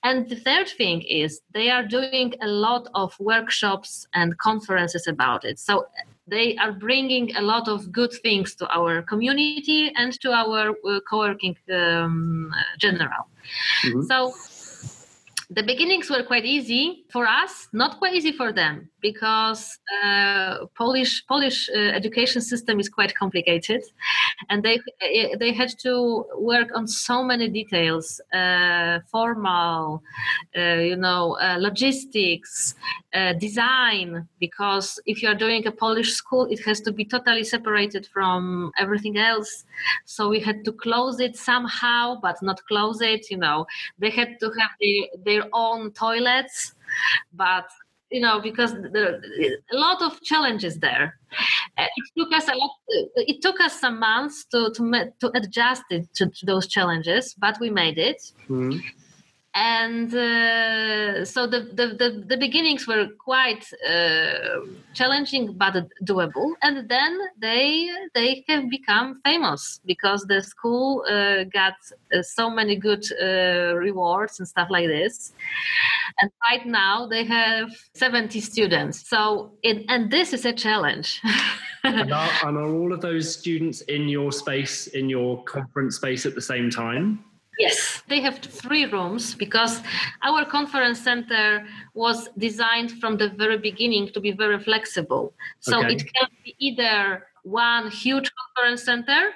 And 0.05 0.29
the 0.29 0.37
third 0.37 0.69
thing 0.69 1.03
is 1.23 1.41
they 1.59 1.71
are 1.71 1.85
doing 1.99 2.29
a 2.41 2.47
lot 2.47 2.85
of 2.95 3.19
workshops 3.19 4.07
and 4.13 4.39
conferences 4.39 5.09
about 5.09 5.45
it. 5.45 5.59
So 5.59 5.87
they 6.27 6.57
are 6.57 6.73
bringing 6.73 7.37
a 7.37 7.43
lot 7.43 7.69
of 7.69 7.93
good 7.93 8.13
things 8.23 8.55
to 8.57 8.69
our 8.69 9.03
community 9.03 9.93
and 9.97 10.19
to 10.21 10.33
our 10.33 10.71
uh, 10.71 11.01
co-working 11.09 11.57
um, 11.73 12.51
general. 12.79 13.29
Mm-hmm. 13.85 14.03
So 14.03 14.33
the 15.51 15.63
beginnings 15.63 16.09
were 16.11 16.23
quite 16.23 16.45
easy 16.45 17.05
for 17.11 17.27
us, 17.27 17.69
not 17.73 17.99
quite 17.99 18.15
easy 18.15 18.33
for 18.33 18.53
them 18.53 18.89
because 19.05 19.79
uh, 20.03 20.65
Polish 20.75 21.27
Polish 21.27 21.69
uh, 21.69 21.79
education 22.01 22.41
system 22.41 22.81
is 22.81 22.89
quite 22.89 23.15
complicated, 23.15 23.83
and 24.49 24.63
they 24.63 24.77
uh, 24.79 25.37
they 25.39 25.53
had 25.53 25.73
to 25.87 26.25
work 26.39 26.69
on 26.75 26.89
so 26.89 27.23
many 27.23 27.47
details, 27.61 28.07
uh, 28.33 29.01
formal, 29.13 30.03
uh, 30.57 30.81
you 30.91 30.97
know, 30.97 31.37
uh, 31.37 31.57
logistics, 31.59 32.75
design. 33.39 34.27
Because 34.41 34.89
if 35.05 35.23
you 35.23 35.29
are 35.29 35.39
doing 35.47 35.67
a 35.67 35.73
Polish 35.85 36.13
school, 36.15 36.47
it 36.55 36.61
has 36.65 36.81
to 36.87 36.91
be 36.91 37.05
totally 37.05 37.45
separated 37.45 38.07
from 38.07 38.73
everything 38.79 39.19
else. 39.19 39.65
So 40.07 40.31
we 40.31 40.41
had 40.41 40.65
to 40.65 40.73
close 40.73 41.21
it 41.21 41.37
somehow, 41.37 42.19
but 42.23 42.37
not 42.43 42.59
close 42.71 43.03
it. 43.03 43.31
You 43.31 43.37
know, 43.45 43.67
they 43.99 44.11
had 44.11 44.41
to 44.41 44.47
have 44.59 44.73
their, 44.81 45.03
their 45.27 45.45
own 45.53 45.93
toilets 45.93 46.75
but 47.33 47.67
you 48.15 48.21
know 48.21 48.41
because 48.49 48.73
a 48.73 49.79
lot 49.87 50.01
of 50.01 50.13
challenges 50.23 50.75
there. 50.79 51.07
Uh, 51.77 51.87
it 52.01 52.07
took 52.17 52.33
us 52.39 52.47
a 52.49 52.55
lot 52.63 52.75
uh, 52.97 53.33
it 53.33 53.43
took 53.43 53.59
us 53.67 53.81
some 53.85 53.99
months 53.99 54.37
to 54.53 54.61
to, 54.77 54.83
to 55.21 55.27
adjust 55.39 55.83
it 55.91 56.05
to, 56.15 56.25
to 56.37 56.47
those 56.47 56.67
challenges 56.77 57.35
but 57.45 57.55
we 57.61 57.69
made 57.71 57.99
it. 58.11 58.21
Mm-hmm 58.49 58.79
and 59.55 60.13
uh, 60.13 61.25
so 61.25 61.47
the, 61.47 61.61
the, 61.61 61.95
the, 61.97 62.25
the, 62.27 62.37
beginnings 62.37 62.89
were 62.89 63.07
quite 63.21 63.65
uh, 63.89 64.61
challenging 64.95 65.53
but 65.53 65.75
doable. 66.05 66.55
And 66.63 66.89
then 66.89 67.19
they 67.39 67.89
they 68.15 68.45
have 68.49 68.69
become 68.69 69.21
famous 69.25 69.81
because 69.87 70.25
the 70.25 70.43
school 70.43 71.05
uh, 71.09 71.45
got 71.45 71.75
uh, 72.13 72.23
so 72.23 72.51
many 72.51 72.75
good 72.75 73.05
uh, 73.23 73.77
rewards 73.77 74.41
and 74.41 74.49
stuff 74.49 74.69
like 74.71 74.89
this. 74.89 75.33
And 76.21 76.33
right 76.51 76.67
now 76.67 77.07
they 77.07 77.23
have 77.25 77.71
70 77.95 78.41
students. 78.41 79.09
So 79.09 79.53
it, 79.63 79.85
and 79.89 80.11
this 80.11 80.33
is 80.33 80.45
a 80.45 80.53
challenge. 80.53 81.21
And, 81.85 82.13
are, 82.13 82.31
and 82.45 82.59
are 82.59 82.75
all 82.75 82.93
of 82.93 83.01
those 83.01 83.33
students 83.33 83.83
in 83.83 84.09
your 84.09 84.33
space 84.33 84.89
in 84.89 85.09
your 85.09 85.45
conference 85.45 85.95
space 85.95 86.27
at 86.27 86.35
the 86.35 86.43
same 86.43 86.71
time 86.71 87.25
Yes, 87.59 88.03
they 88.09 88.21
have 88.21 88.39
three 88.39 88.87
rooms 88.87 89.35
because 89.35 89.81
our 90.23 90.45
conference 90.45 91.01
center 91.01 91.67
was 91.95 92.29
designed 92.37 92.93
from 93.01 93.17
the 93.17 93.29
very 93.29 93.59
beginning 93.59 94.11
to 94.13 94.21
be 94.21 94.33
very 94.33 94.59
flexible. 94.59 95.33
So 95.61 95.79
okay. 95.79 95.95
it 95.95 96.03
can 96.15 96.29
be 96.45 96.57
either 96.59 97.27
one 97.43 97.91
huge 97.91 98.31
conference 98.35 98.83
center 98.85 99.31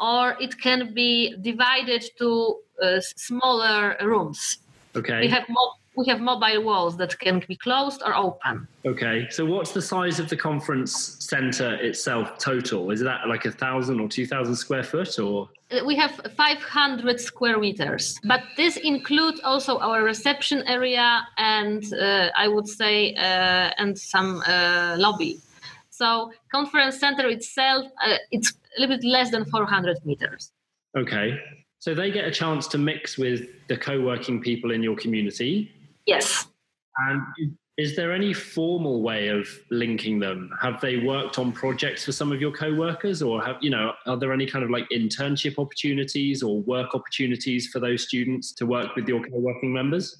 or 0.00 0.36
it 0.40 0.60
can 0.60 0.92
be 0.92 1.36
divided 1.40 2.04
to 2.18 2.56
uh, 2.82 3.00
smaller 3.00 3.96
rooms. 4.02 4.58
Okay. 4.94 5.20
We 5.20 5.28
have 5.28 5.48
mo- 5.48 5.74
we 5.96 6.06
have 6.08 6.20
mobile 6.20 6.62
walls 6.62 6.96
that 6.98 7.18
can 7.18 7.42
be 7.48 7.56
closed 7.56 8.02
or 8.04 8.14
open. 8.14 8.68
Okay. 8.84 9.26
So 9.30 9.44
what's 9.44 9.72
the 9.72 9.82
size 9.82 10.20
of 10.20 10.28
the 10.28 10.36
conference 10.36 11.16
center 11.20 11.74
itself 11.76 12.38
total? 12.38 12.90
Is 12.90 13.00
that 13.00 13.28
like 13.28 13.46
a 13.46 13.50
thousand 13.50 14.00
or 14.00 14.08
two 14.08 14.26
thousand 14.26 14.56
square 14.56 14.84
foot 14.84 15.18
or? 15.18 15.48
Uh, 15.70 15.84
we 15.84 15.96
have 15.96 16.20
500 16.36 17.20
square 17.20 17.58
meters, 17.58 18.20
but 18.22 18.40
this 18.56 18.76
includes 18.76 19.40
also 19.42 19.78
our 19.78 20.04
reception 20.04 20.62
area 20.68 21.26
and 21.38 21.92
uh, 21.94 22.30
I 22.36 22.46
would 22.46 22.68
say 22.68 23.14
uh, 23.14 23.72
and 23.78 23.98
some 23.98 24.42
uh, 24.46 24.94
lobby. 24.96 25.40
So 25.90 26.30
conference 26.52 27.00
center 27.00 27.26
itself, 27.28 27.86
uh, 28.04 28.16
it's 28.30 28.52
a 28.76 28.80
little 28.80 28.96
bit 28.96 29.04
less 29.04 29.30
than 29.30 29.44
400 29.46 29.96
meters. 30.04 30.52
Okay. 30.96 31.40
So 31.78 31.94
they 31.94 32.10
get 32.10 32.24
a 32.24 32.30
chance 32.30 32.66
to 32.68 32.78
mix 32.78 33.16
with 33.16 33.48
the 33.68 33.76
co-working 33.76 34.40
people 34.40 34.72
in 34.72 34.82
your 34.82 34.96
community. 34.96 35.72
Yes. 36.06 36.46
And 36.98 37.56
is 37.76 37.94
there 37.94 38.12
any 38.12 38.32
formal 38.32 39.02
way 39.02 39.28
of 39.28 39.46
linking 39.70 40.18
them? 40.18 40.50
Have 40.62 40.80
they 40.80 40.96
worked 40.96 41.38
on 41.38 41.52
projects 41.52 42.04
for 42.06 42.12
some 42.12 42.32
of 42.32 42.40
your 42.40 42.50
co-workers, 42.52 43.20
or 43.20 43.42
have 43.44 43.56
you 43.60 43.68
know? 43.68 43.92
Are 44.06 44.16
there 44.16 44.32
any 44.32 44.46
kind 44.46 44.64
of 44.64 44.70
like 44.70 44.88
internship 44.90 45.58
opportunities 45.58 46.42
or 46.42 46.62
work 46.62 46.94
opportunities 46.94 47.66
for 47.66 47.80
those 47.80 48.02
students 48.04 48.52
to 48.52 48.66
work 48.66 48.96
with 48.96 49.06
your 49.06 49.22
co-working 49.22 49.74
members? 49.74 50.16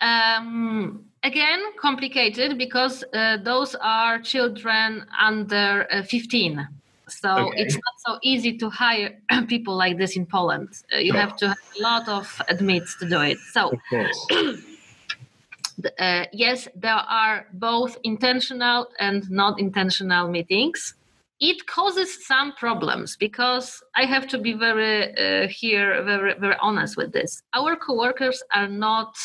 Um, 0.00 1.04
again, 1.24 1.60
complicated 1.78 2.58
because 2.58 3.02
uh, 3.12 3.38
those 3.42 3.74
are 3.80 4.20
children 4.20 5.04
under 5.20 5.86
uh, 5.90 6.02
15. 6.02 6.68
So 7.08 7.48
okay. 7.48 7.60
it's 7.60 7.74
not 7.74 7.94
so 8.06 8.18
easy 8.22 8.56
to 8.58 8.70
hire 8.70 9.18
people 9.48 9.76
like 9.76 9.98
this 9.98 10.16
in 10.16 10.26
Poland. 10.26 10.68
Uh, 10.94 10.98
you 10.98 11.12
sure. 11.12 11.20
have 11.20 11.36
to 11.38 11.48
have 11.48 11.58
a 11.78 11.82
lot 11.82 12.08
of 12.08 12.40
admits 12.48 12.96
to 12.98 13.08
do 13.08 13.20
it. 13.20 13.38
So 13.52 13.72
uh, 15.98 16.24
yes, 16.32 16.68
there 16.74 16.94
are 16.94 17.46
both 17.52 17.96
intentional 18.04 18.88
and 18.98 19.28
non 19.30 19.58
intentional 19.58 20.28
meetings. 20.28 20.94
It 21.40 21.66
causes 21.66 22.24
some 22.26 22.52
problems 22.52 23.16
because 23.16 23.82
I 23.96 24.04
have 24.04 24.28
to 24.28 24.38
be 24.38 24.52
very 24.52 25.12
uh, 25.16 25.48
here, 25.48 26.02
very, 26.04 26.34
very 26.38 26.56
honest 26.60 26.96
with 26.96 27.12
this. 27.12 27.42
Our 27.52 27.74
coworkers 27.74 28.42
are 28.54 28.68
not 28.68 29.16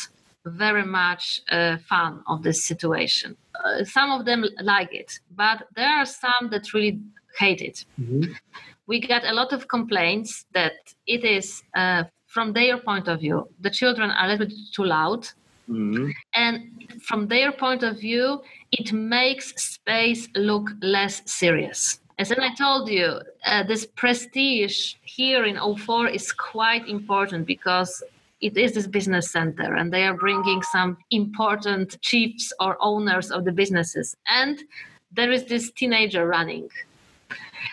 very 0.44 0.84
much 0.84 1.40
uh, 1.50 1.76
fan 1.88 2.20
of 2.26 2.42
this 2.42 2.64
situation. 2.64 3.36
Uh, 3.64 3.84
some 3.84 4.10
of 4.10 4.24
them 4.24 4.44
like 4.62 4.92
it, 4.92 5.20
but 5.36 5.62
there 5.76 5.88
are 5.88 6.06
some 6.06 6.50
that 6.50 6.74
really 6.74 6.98
hate 7.38 7.60
it. 7.60 7.84
Mm-hmm 8.00 8.32
we 8.88 8.98
get 8.98 9.22
a 9.24 9.32
lot 9.32 9.52
of 9.52 9.68
complaints 9.68 10.46
that 10.54 10.72
it 11.06 11.22
is 11.22 11.62
uh, 11.76 12.02
from 12.26 12.52
their 12.52 12.78
point 12.78 13.06
of 13.06 13.20
view 13.20 13.46
the 13.60 13.70
children 13.70 14.10
are 14.10 14.26
a 14.26 14.28
little 14.28 14.46
bit 14.46 14.56
too 14.74 14.84
loud 14.84 15.28
Mhm. 15.68 16.12
and 16.34 16.54
from 17.02 17.28
their 17.28 17.52
point 17.52 17.82
of 17.82 18.00
view 18.00 18.42
it 18.72 18.92
makes 18.92 19.54
space 19.56 20.28
look 20.34 20.70
less 20.80 21.22
serious 21.30 22.00
as 22.18 22.32
I 22.32 22.52
told 22.54 22.88
you, 22.88 23.20
uh, 23.44 23.62
this 23.62 23.86
prestige 23.86 24.94
here 25.04 25.44
in 25.44 25.56
O4 25.56 26.12
is 26.12 26.32
quite 26.32 26.88
important 26.88 27.46
because 27.46 28.02
it 28.40 28.56
is 28.56 28.72
this 28.72 28.88
business 28.88 29.30
center 29.30 29.76
and 29.76 29.92
they 29.92 30.04
are 30.04 30.16
bringing 30.16 30.62
some 30.62 30.96
important 31.10 32.00
chiefs 32.02 32.52
or 32.60 32.76
owners 32.80 33.30
of 33.30 33.44
the 33.44 33.52
businesses. 33.52 34.16
And 34.28 34.62
there 35.12 35.30
is 35.30 35.44
this 35.44 35.70
teenager 35.70 36.26
running. 36.26 36.68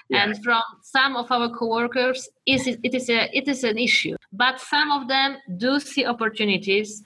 Yeah. 0.10 0.24
And 0.24 0.44
from 0.44 0.62
some 0.82 1.16
of 1.16 1.32
our 1.32 1.50
coworkers, 1.50 2.30
is 2.46 2.68
it 2.68 2.94
is 2.94 3.10
a 3.10 3.36
it 3.36 3.48
is 3.48 3.64
an 3.64 3.78
issue. 3.78 4.16
But 4.32 4.60
some 4.60 4.92
of 4.92 5.08
them 5.08 5.38
do 5.58 5.80
see 5.80 6.06
opportunities. 6.06 7.04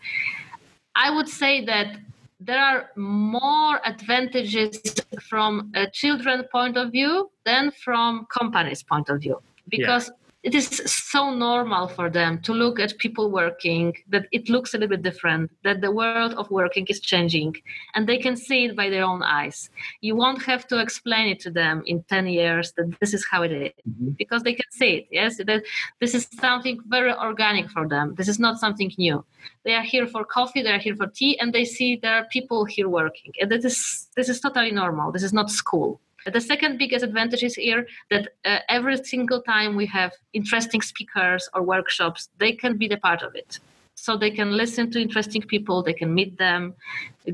I 0.95 1.09
would 1.09 1.29
say 1.29 1.65
that 1.65 1.97
there 2.39 2.63
are 2.63 2.89
more 2.95 3.79
advantages 3.85 4.79
from 5.21 5.71
a 5.75 5.89
children 5.91 6.45
point 6.51 6.77
of 6.77 6.91
view 6.91 7.29
than 7.45 7.71
from 7.71 8.27
companies 8.33 8.83
point 8.83 9.09
of 9.09 9.21
view. 9.21 9.41
Because 9.67 10.11
it 10.49 10.55
is 10.55 10.67
so 11.11 11.29
normal 11.29 11.87
for 11.87 12.09
them 12.09 12.41
to 12.41 12.53
look 12.53 12.79
at 12.79 12.97
people 12.97 13.29
working 13.29 13.93
that 14.13 14.25
it 14.31 14.49
looks 14.49 14.73
a 14.73 14.77
little 14.77 14.95
bit 14.95 15.03
different 15.03 15.51
that 15.63 15.79
the 15.79 15.91
world 15.91 16.33
of 16.39 16.49
working 16.49 16.85
is 16.89 16.99
changing 16.99 17.53
and 17.93 18.09
they 18.09 18.17
can 18.17 18.35
see 18.35 18.65
it 18.65 18.75
by 18.75 18.89
their 18.89 19.03
own 19.03 19.21
eyes. 19.21 19.69
You 20.01 20.15
won't 20.15 20.41
have 20.51 20.65
to 20.69 20.79
explain 20.79 21.27
it 21.33 21.39
to 21.41 21.51
them 21.51 21.83
in 21.85 22.01
10 22.03 22.25
years 22.27 22.73
that 22.77 22.99
this 22.99 23.13
is 23.13 23.23
how 23.31 23.43
it 23.43 23.51
is 23.51 23.73
Mhm. 23.89 24.17
because 24.17 24.41
they 24.43 24.55
can 24.59 24.71
see 24.79 24.91
it 24.97 25.05
yes? 25.19 25.31
That 25.49 25.61
this 26.01 26.13
is 26.15 26.23
something 26.45 26.77
very 26.97 27.13
organic 27.13 27.69
for 27.75 27.87
them. 27.93 28.15
This 28.19 28.29
is 28.33 28.39
not 28.39 28.57
something 28.63 28.91
new. 28.97 29.17
They 29.65 29.75
are 29.79 29.87
here 29.93 30.07
for 30.13 30.21
coffee 30.37 30.61
they 30.63 30.75
are 30.77 30.85
here 30.87 30.97
for 31.01 31.09
tea 31.19 31.33
and 31.39 31.53
they 31.53 31.65
see 31.75 31.89
there 31.95 32.15
are 32.19 32.25
people 32.37 32.61
here 32.65 32.89
working. 33.01 33.31
And 33.39 33.47
this 33.51 33.65
is 33.71 33.77
this 34.17 34.29
is 34.33 34.39
totally 34.45 34.73
normal. 34.83 35.07
This 35.15 35.25
is 35.29 35.33
not 35.39 35.47
school 35.61 35.91
the 36.25 36.41
second 36.41 36.77
biggest 36.77 37.03
advantage 37.03 37.43
is 37.43 37.55
here 37.55 37.87
that 38.09 38.29
uh, 38.45 38.59
every 38.69 38.97
single 38.97 39.41
time 39.41 39.75
we 39.75 39.85
have 39.87 40.11
interesting 40.33 40.81
speakers 40.81 41.49
or 41.53 41.63
workshops 41.63 42.29
they 42.37 42.51
can 42.51 42.77
be 42.77 42.87
the 42.87 42.97
part 42.97 43.21
of 43.21 43.35
it. 43.35 43.59
So 43.95 44.15
they 44.15 44.31
can 44.31 44.55
listen 44.55 44.89
to 44.91 45.01
interesting 45.01 45.41
people 45.41 45.83
they 45.83 45.93
can 45.93 46.13
meet 46.13 46.37
them 46.37 46.75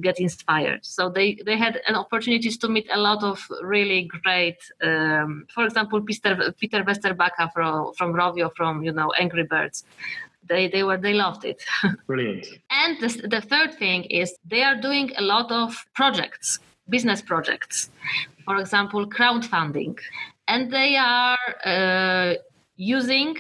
get 0.02 0.20
inspired. 0.20 0.86
So 0.86 1.10
they 1.10 1.38
they 1.46 1.58
had 1.58 1.82
an 1.88 1.96
opportunities 1.96 2.58
to 2.58 2.68
meet 2.68 2.88
a 2.92 3.00
lot 3.00 3.24
of 3.24 3.40
really 3.62 4.10
great 4.24 4.58
um, 4.82 5.46
for 5.54 5.64
example 5.66 6.02
peter 6.02 6.54
peter 6.60 6.84
Vesterbacka 6.84 7.52
from 7.54 7.94
from 7.94 8.14
rovio 8.14 8.50
from 8.56 8.84
you 8.84 8.92
know 8.92 9.12
angry 9.20 9.44
birds. 9.44 9.84
They 10.48 10.68
they 10.68 10.84
were 10.84 10.98
they 10.98 11.14
loved 11.14 11.46
it. 11.46 11.64
Brilliant. 12.08 12.48
and 12.70 13.00
the, 13.00 13.28
the 13.28 13.42
third 13.42 13.76
thing 13.76 14.04
is 14.06 14.36
they 14.44 14.64
are 14.64 14.76
doing 14.76 15.12
a 15.18 15.22
lot 15.22 15.52
of 15.52 15.86
projects 15.94 16.60
business 16.90 17.22
projects 17.22 17.90
for 18.46 18.58
example 18.58 19.06
crowdfunding 19.08 19.98
and 20.48 20.72
they 20.72 20.96
are 20.96 21.38
uh, 21.66 22.34
using 22.78 23.36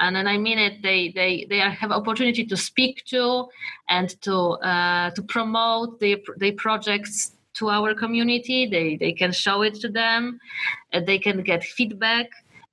and 0.00 0.16
then 0.16 0.26
I 0.26 0.38
mean 0.38 0.58
it. 0.58 0.82
They 0.82 1.10
they 1.10 1.46
they 1.48 1.58
have 1.58 1.92
opportunity 1.92 2.44
to 2.46 2.56
speak 2.56 3.04
to 3.06 3.48
and 3.88 4.08
to 4.22 4.36
uh, 4.72 5.10
to 5.10 5.22
promote 5.22 6.00
their 6.00 6.16
their 6.36 6.52
projects 6.54 7.36
to 7.54 7.68
our 7.68 7.94
community. 7.94 8.66
They 8.66 8.96
they 8.96 9.12
can 9.12 9.32
show 9.32 9.62
it 9.62 9.74
to 9.82 9.88
them. 9.88 10.40
Uh, 10.92 11.00
they 11.00 11.18
can 11.18 11.42
get 11.42 11.62
feedback, 11.62 12.26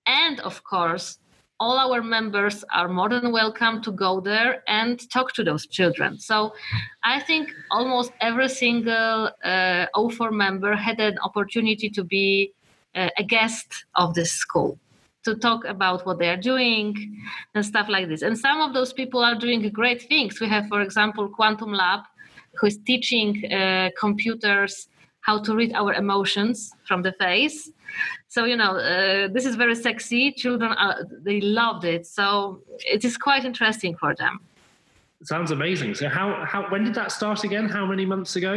and 0.06 0.40
of 0.42 0.64
course, 0.64 1.20
all 1.60 1.78
our 1.78 2.04
members 2.04 2.64
are 2.72 2.88
more 2.88 3.10
than 3.10 3.32
welcome 3.32 3.82
to 3.82 3.92
go 3.92 4.20
there 4.20 4.64
and 4.68 5.10
talk 5.10 5.34
to 5.34 5.44
those 5.44 5.66
children. 5.66 6.20
So 6.20 6.54
I 7.04 7.20
think 7.22 7.50
almost 7.72 8.12
every 8.22 8.50
single 8.50 9.32
uh, 9.44 9.86
O4 9.96 10.32
member 10.32 10.76
had 10.76 11.00
an 11.00 11.18
opportunity 11.20 11.90
to 11.90 12.04
be 12.04 12.54
uh, 12.96 13.10
a 13.18 13.24
guest 13.24 13.86
of 13.96 14.14
this 14.14 14.32
school 14.32 14.78
to 15.24 15.36
talk 15.36 15.66
about 15.66 16.06
what 16.06 16.20
they 16.20 16.30
are 16.30 16.42
doing 16.54 16.96
and 17.54 17.66
stuff 17.66 17.88
like 17.90 18.08
this. 18.08 18.22
And 18.22 18.38
some 18.38 18.62
of 18.62 18.74
those 18.74 18.94
people 18.94 19.24
are 19.24 19.36
doing 19.36 19.68
great 19.72 20.04
things. 20.08 20.40
We 20.40 20.48
have, 20.48 20.68
for 20.68 20.82
example, 20.82 21.28
Quantum 21.28 21.74
Lab, 21.74 22.02
who 22.56 22.68
is 22.68 22.78
teaching 22.86 23.52
uh, 23.52 23.90
computers 24.00 24.88
how 25.28 25.38
to 25.38 25.56
read 25.56 25.74
our 25.74 25.94
emotions 25.94 26.72
from 26.88 27.02
the 27.02 27.12
face. 27.24 27.70
So 28.28 28.46
you 28.46 28.58
know, 28.62 28.74
uh, 28.78 29.28
this 29.36 29.46
is 29.46 29.56
very 29.56 29.76
sexy. 29.76 30.32
Children, 30.32 30.72
are, 30.72 30.96
they 31.28 31.40
loved 31.42 31.84
it. 31.86 32.08
So 32.08 32.62
it 32.96 33.04
is 33.04 33.18
quite 33.18 33.44
interesting 33.46 33.96
for 34.02 34.16
them. 34.16 34.40
Sounds 35.24 35.52
amazing. 35.52 35.96
So 35.96 36.08
how 36.10 36.28
how 36.52 36.62
when 36.72 36.84
did 36.86 36.96
that 36.96 37.12
start 37.12 37.44
again? 37.44 37.66
How 37.78 37.86
many 37.86 38.06
months 38.06 38.36
ago? 38.36 38.56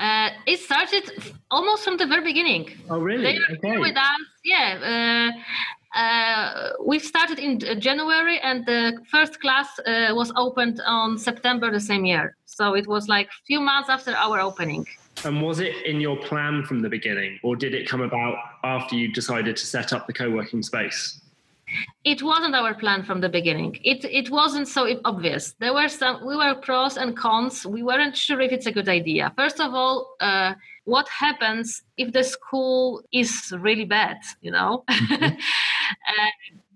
Uh, 0.00 0.30
it 0.46 0.58
started 0.58 1.04
almost 1.50 1.84
from 1.84 1.96
the 1.96 2.06
very 2.06 2.24
beginning. 2.30 2.64
Oh 2.90 2.98
really? 2.98 3.24
They 3.26 3.36
are 3.36 3.56
here 3.62 3.80
with 3.80 3.96
us. 3.96 4.22
Yeah. 4.44 4.68
Uh, 4.92 5.30
uh, 6.02 6.72
we 6.84 6.98
started 6.98 7.38
in 7.38 7.52
uh, 7.56 7.74
January, 7.74 8.38
and 8.40 8.66
the 8.66 8.82
first 9.10 9.40
class 9.40 9.68
uh, 9.78 10.12
was 10.20 10.30
opened 10.36 10.78
on 10.84 11.16
September 11.16 11.70
the 11.70 11.80
same 11.80 12.04
year. 12.04 12.36
So 12.44 12.74
it 12.74 12.86
was 12.86 13.08
like 13.08 13.28
a 13.28 13.42
few 13.46 13.60
months 13.60 13.88
after 13.88 14.12
our 14.14 14.38
opening. 14.40 14.84
And 15.24 15.42
was 15.42 15.60
it 15.60 15.74
in 15.86 16.00
your 16.00 16.16
plan 16.16 16.62
from 16.64 16.80
the 16.82 16.88
beginning, 16.88 17.38
or 17.42 17.56
did 17.56 17.74
it 17.74 17.88
come 17.88 18.00
about 18.02 18.36
after 18.64 18.94
you 18.96 19.12
decided 19.12 19.56
to 19.56 19.66
set 19.66 19.92
up 19.92 20.06
the 20.06 20.12
co-working 20.12 20.62
space? 20.62 21.20
It 22.04 22.22
wasn't 22.22 22.54
our 22.54 22.74
plan 22.74 23.02
from 23.02 23.20
the 23.20 23.28
beginning. 23.28 23.78
It 23.82 24.04
it 24.04 24.30
wasn't 24.30 24.68
so 24.68 24.86
obvious. 25.04 25.54
There 25.58 25.74
were 25.74 25.88
some. 25.88 26.24
We 26.24 26.36
were 26.36 26.54
pros 26.54 26.96
and 26.96 27.16
cons. 27.16 27.66
We 27.66 27.82
weren't 27.82 28.16
sure 28.16 28.40
if 28.40 28.52
it's 28.52 28.66
a 28.66 28.72
good 28.72 28.88
idea. 28.88 29.32
First 29.36 29.58
of 29.60 29.74
all, 29.74 30.14
uh, 30.20 30.54
what 30.84 31.08
happens 31.08 31.82
if 31.96 32.12
the 32.12 32.22
school 32.22 33.02
is 33.10 33.52
really 33.58 33.84
bad? 33.84 34.18
You 34.42 34.52
know, 34.52 34.84
uh, 34.88 35.30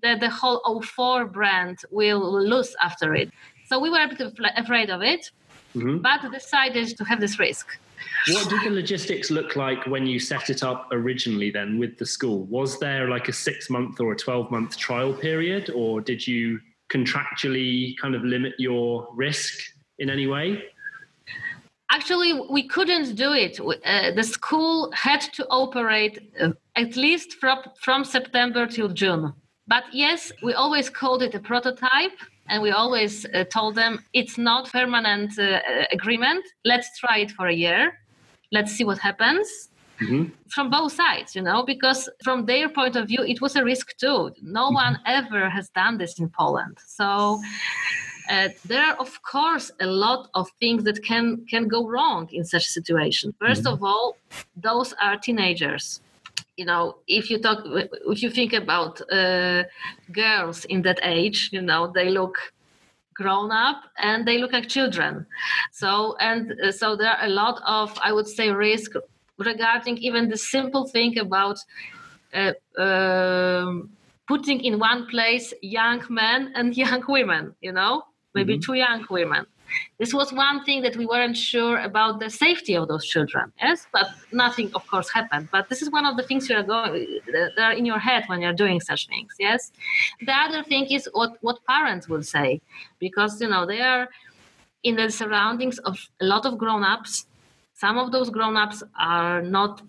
the 0.02 0.16
the 0.18 0.30
whole 0.30 0.60
O4 0.66 1.30
brand 1.30 1.78
will 1.92 2.42
lose 2.42 2.74
after 2.80 3.14
it. 3.14 3.30
So 3.66 3.78
we 3.78 3.90
were 3.90 4.02
a 4.02 4.08
bit 4.08 4.20
afraid 4.56 4.90
of 4.90 5.02
it, 5.02 5.30
Mhm. 5.76 6.02
but 6.02 6.32
decided 6.32 6.96
to 6.98 7.04
have 7.04 7.20
this 7.20 7.38
risk. 7.38 7.78
What 8.28 8.48
did 8.50 8.62
the 8.64 8.70
logistics 8.70 9.30
look 9.30 9.56
like 9.56 9.86
when 9.86 10.06
you 10.06 10.18
set 10.18 10.50
it 10.50 10.62
up 10.62 10.88
originally 10.92 11.50
then 11.50 11.78
with 11.78 11.98
the 11.98 12.06
school? 12.06 12.44
Was 12.44 12.78
there 12.78 13.08
like 13.08 13.28
a 13.28 13.32
six 13.32 13.70
month 13.70 14.00
or 14.00 14.12
a 14.12 14.16
12 14.16 14.50
month 14.50 14.76
trial 14.76 15.12
period, 15.12 15.70
or 15.70 16.00
did 16.00 16.26
you 16.26 16.60
contractually 16.90 17.96
kind 17.98 18.14
of 18.14 18.22
limit 18.24 18.54
your 18.58 19.08
risk 19.14 19.54
in 19.98 20.10
any 20.10 20.26
way? 20.26 20.62
Actually, 21.92 22.40
we 22.50 22.68
couldn't 22.68 23.14
do 23.16 23.32
it. 23.32 23.58
Uh, 23.58 24.12
the 24.12 24.22
school 24.22 24.92
had 24.92 25.20
to 25.20 25.46
operate 25.48 26.32
uh, 26.40 26.50
at 26.76 26.94
least 26.96 27.34
from, 27.34 27.58
from 27.80 28.04
September 28.04 28.66
till 28.66 28.88
June. 28.88 29.32
But 29.66 29.84
yes, 29.92 30.32
we 30.42 30.52
always 30.54 30.88
called 30.88 31.22
it 31.22 31.34
a 31.34 31.40
prototype 31.40 32.18
and 32.50 32.60
we 32.62 32.70
always 32.72 33.24
uh, 33.26 33.44
told 33.44 33.74
them 33.76 33.92
it's 34.12 34.36
not 34.36 34.70
permanent 34.70 35.38
uh, 35.38 35.60
agreement. 35.92 36.44
Let's 36.64 36.88
try 36.98 37.18
it 37.24 37.30
for 37.30 37.46
a 37.46 37.54
year. 37.54 37.82
Let's 38.52 38.72
see 38.76 38.84
what 38.84 38.98
happens 38.98 39.46
Mhm. 40.00 40.32
from 40.54 40.70
both 40.70 40.92
sides, 40.92 41.36
you 41.36 41.42
know, 41.48 41.62
because 41.62 42.08
from 42.24 42.46
their 42.46 42.68
point 42.78 42.96
of 42.96 43.04
view, 43.06 43.22
it 43.32 43.40
was 43.40 43.54
a 43.56 43.62
risk 43.72 43.86
too. 44.04 44.32
No 44.42 44.70
one 44.84 44.94
ever 45.06 45.42
has 45.56 45.66
done 45.82 45.98
this 45.98 46.18
in 46.18 46.28
Poland. 46.40 46.76
So 46.98 47.08
uh, 48.32 48.48
there 48.70 48.84
are, 48.88 48.96
of 49.06 49.12
course, 49.22 49.70
a 49.80 49.86
lot 49.86 50.22
of 50.34 50.46
things 50.60 50.80
that 50.84 50.98
can 51.10 51.24
can 51.52 51.64
go 51.68 51.80
wrong 51.92 52.28
in 52.38 52.44
such 52.44 52.64
a 52.70 52.72
situation. 52.78 53.26
1st 53.42 53.66
of 53.72 53.78
all, 53.90 54.16
those 54.68 54.90
are 55.04 55.16
teenagers. 55.26 56.00
You 56.56 56.66
know, 56.66 56.98
if 57.06 57.30
you 57.30 57.38
talk, 57.38 57.60
if 57.64 58.22
you 58.22 58.30
think 58.30 58.52
about 58.52 59.00
uh, 59.10 59.64
girls 60.12 60.64
in 60.66 60.82
that 60.82 61.00
age, 61.02 61.50
you 61.52 61.62
know, 61.62 61.90
they 61.94 62.10
look 62.10 62.36
grown 63.14 63.50
up 63.50 63.82
and 63.98 64.26
they 64.26 64.38
look 64.38 64.52
like 64.52 64.68
children. 64.68 65.26
So 65.72 66.16
and 66.20 66.52
uh, 66.62 66.72
so 66.72 66.96
there 66.96 67.10
are 67.12 67.24
a 67.26 67.28
lot 67.30 67.60
of, 67.66 67.96
I 68.02 68.12
would 68.12 68.28
say, 68.28 68.50
risk 68.50 68.92
regarding 69.38 69.98
even 69.98 70.28
the 70.28 70.36
simple 70.36 70.86
thing 70.88 71.18
about 71.18 71.58
uh, 72.34 72.52
um, 72.78 73.90
putting 74.28 74.60
in 74.64 74.78
one 74.78 75.06
place 75.06 75.52
young 75.62 76.02
men 76.08 76.52
and 76.54 76.76
young 76.84 77.02
women. 77.08 77.54
You 77.60 77.72
know, 77.72 78.02
maybe 78.34 78.56
Mhm. 78.56 78.62
two 78.62 78.74
young 78.74 79.06
women. 79.10 79.46
This 79.98 80.12
was 80.12 80.32
one 80.32 80.64
thing 80.64 80.82
that 80.82 80.96
we 80.96 81.06
weren't 81.06 81.36
sure 81.36 81.78
about 81.78 82.20
the 82.20 82.30
safety 82.30 82.74
of 82.74 82.88
those 82.88 83.04
children. 83.06 83.52
Yes, 83.60 83.86
but 83.92 84.06
nothing, 84.32 84.70
of 84.74 84.86
course, 84.86 85.08
happened. 85.10 85.48
But 85.52 85.68
this 85.68 85.82
is 85.82 85.90
one 85.90 86.06
of 86.06 86.16
the 86.16 86.22
things 86.22 86.48
you 86.48 86.56
are 86.56 86.62
going 86.62 87.20
that 87.32 87.52
are 87.58 87.72
in 87.72 87.84
your 87.84 87.98
head 87.98 88.24
when 88.26 88.40
you're 88.40 88.52
doing 88.64 88.80
such 88.80 89.06
things. 89.08 89.34
Yes. 89.38 89.72
The 90.26 90.32
other 90.32 90.62
thing 90.62 90.86
is 90.86 91.08
what 91.12 91.36
what 91.40 91.58
parents 91.66 92.08
will 92.08 92.22
say, 92.22 92.60
because 92.98 93.40
you 93.40 93.48
know 93.48 93.66
they 93.66 93.80
are 93.80 94.08
in 94.82 94.96
the 94.96 95.10
surroundings 95.10 95.78
of 95.80 95.98
a 96.20 96.24
lot 96.24 96.46
of 96.46 96.56
grown-ups. 96.56 97.26
Some 97.74 97.98
of 97.98 98.12
those 98.12 98.30
grown-ups 98.30 98.82
are 98.98 99.42
not 99.42 99.82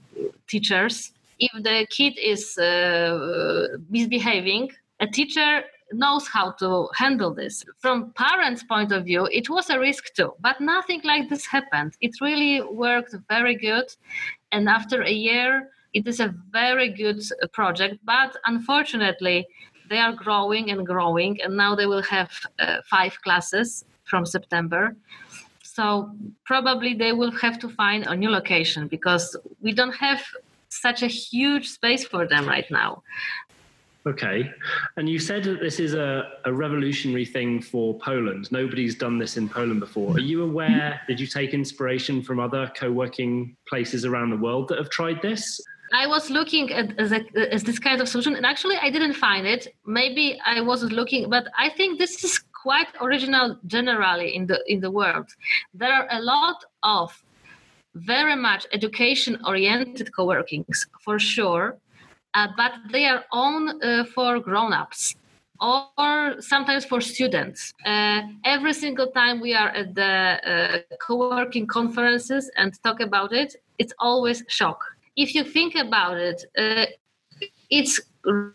teachers. 0.48 1.12
if 1.42 1.64
the 1.64 1.88
kid 1.90 2.18
is 2.18 2.58
uh, 2.58 3.68
misbehaving, 3.90 4.70
a 5.00 5.08
teacher 5.08 5.64
knows 5.94 6.28
how 6.28 6.52
to 6.52 6.90
handle 6.96 7.34
this. 7.34 7.64
From 7.80 8.12
parents' 8.14 8.64
point 8.64 8.92
of 8.92 9.06
view, 9.06 9.28
it 9.32 9.50
was 9.50 9.70
a 9.70 9.80
risk 9.80 10.14
too, 10.14 10.34
but 10.40 10.62
nothing 10.62 11.02
like 11.04 11.30
this 11.30 11.46
happened. 11.46 11.94
It 12.02 12.22
really 12.22 12.62
worked 12.62 13.16
very 13.30 13.56
good, 13.56 13.94
and 14.52 14.68
after 14.70 15.02
a 15.02 15.12
year, 15.12 15.70
it 15.94 16.08
is 16.08 16.20
a 16.20 16.34
very 16.52 16.90
good 16.90 17.22
project. 17.52 17.98
But 18.06 18.36
unfortunately, 18.46 19.48
they 19.90 20.00
are 20.00 20.14
growing 20.14 20.72
and 20.72 20.86
growing, 20.86 21.42
and 21.42 21.58
now 21.58 21.76
they 21.76 21.86
will 21.86 22.04
have 22.04 22.32
uh, 22.60 22.78
five 22.90 23.22
classes 23.22 23.86
from 24.06 24.26
September. 24.26 24.96
So 25.64 26.12
probably 26.46 26.94
they 26.94 27.14
will 27.14 27.32
have 27.32 27.58
to 27.60 27.70
find 27.70 28.06
a 28.06 28.16
new 28.16 28.30
location 28.30 28.88
because 28.88 29.38
we 29.62 29.72
don't 29.74 29.96
have 29.96 30.22
such 30.70 31.04
a 31.04 31.08
huge 31.08 31.70
space 31.70 32.06
for 32.06 32.28
them 32.28 32.48
right 32.48 32.70
now. 32.72 33.04
Okay. 34.08 34.52
And 34.98 35.08
you 35.08 35.20
said 35.20 35.44
that 35.44 35.60
this 35.60 35.80
is 35.80 35.94
a, 35.94 36.32
a 36.46 36.54
revolutionary 36.54 37.26
thing 37.26 37.62
for 37.62 37.98
Poland. 38.00 38.52
Nobody's 38.52 38.96
done 38.96 39.20
this 39.20 39.38
in 39.38 39.48
Poland 39.48 39.80
before. 39.80 40.16
Are 40.16 40.20
you 40.20 40.44
aware? 40.44 41.00
Did 41.08 41.20
you 41.20 41.28
take 41.28 41.54
inspiration 41.54 42.24
from 42.24 42.40
other 42.40 42.72
co 42.76 42.92
working 42.92 43.56
places 43.68 44.04
around 44.04 44.32
the 44.32 44.38
world 44.38 44.70
that 44.70 44.80
have 44.80 44.90
tried 44.90 45.22
this? 45.22 45.62
I 45.94 46.08
was 46.08 46.30
looking 46.30 46.72
at 46.72 46.98
as, 46.98 47.64
this 47.64 47.78
kind 47.78 48.02
of 48.02 48.08
solution, 48.08 48.36
and 48.36 48.46
actually 48.46 48.78
I 48.78 48.90
didn't 48.90 49.14
find 49.14 49.46
it. 49.46 49.68
Maybe 49.86 50.40
I 50.46 50.62
wasn't 50.62 50.94
looking, 50.94 51.30
but 51.30 51.48
I 51.58 51.70
think 51.70 52.00
this 52.00 52.24
is 52.24 52.40
quite 52.64 52.88
original 53.02 53.58
generally 53.68 54.36
in 54.36 54.48
the 54.48 54.64
in 54.68 54.80
the 54.80 54.90
world. 54.90 55.30
There 55.74 55.92
are 55.92 56.08
a 56.10 56.22
lot 56.22 56.64
of 56.84 57.12
very 57.96 58.38
much 58.38 58.66
education 58.72 59.38
oriented 59.46 60.16
co-workings 60.16 60.88
for 61.04 61.20
sure 61.20 61.78
but 62.34 62.74
they 62.92 63.06
are 63.06 63.24
on 63.32 63.82
uh, 63.82 64.04
for 64.14 64.40
grown-ups 64.40 65.16
or 65.62 66.36
sometimes 66.40 66.86
for 66.86 67.00
students. 67.02 67.74
Uh, 67.86 68.22
every 68.44 68.74
single 68.74 69.08
time 69.12 69.40
we 69.40 69.54
are 69.54 69.70
at 69.70 69.94
the 69.94 70.04
uh, 70.04 70.96
co-working 71.00 71.68
conferences 71.68 72.50
and 72.58 72.74
talk 72.84 73.00
about 73.00 73.32
it, 73.32 73.56
it's 73.78 73.94
always 74.00 74.44
shock. 74.48 74.84
If 75.16 75.36
you 75.36 75.44
think 75.44 75.76
about 75.76 76.18
it, 76.18 76.44
uh, 76.58 76.86
it's 77.70 78.00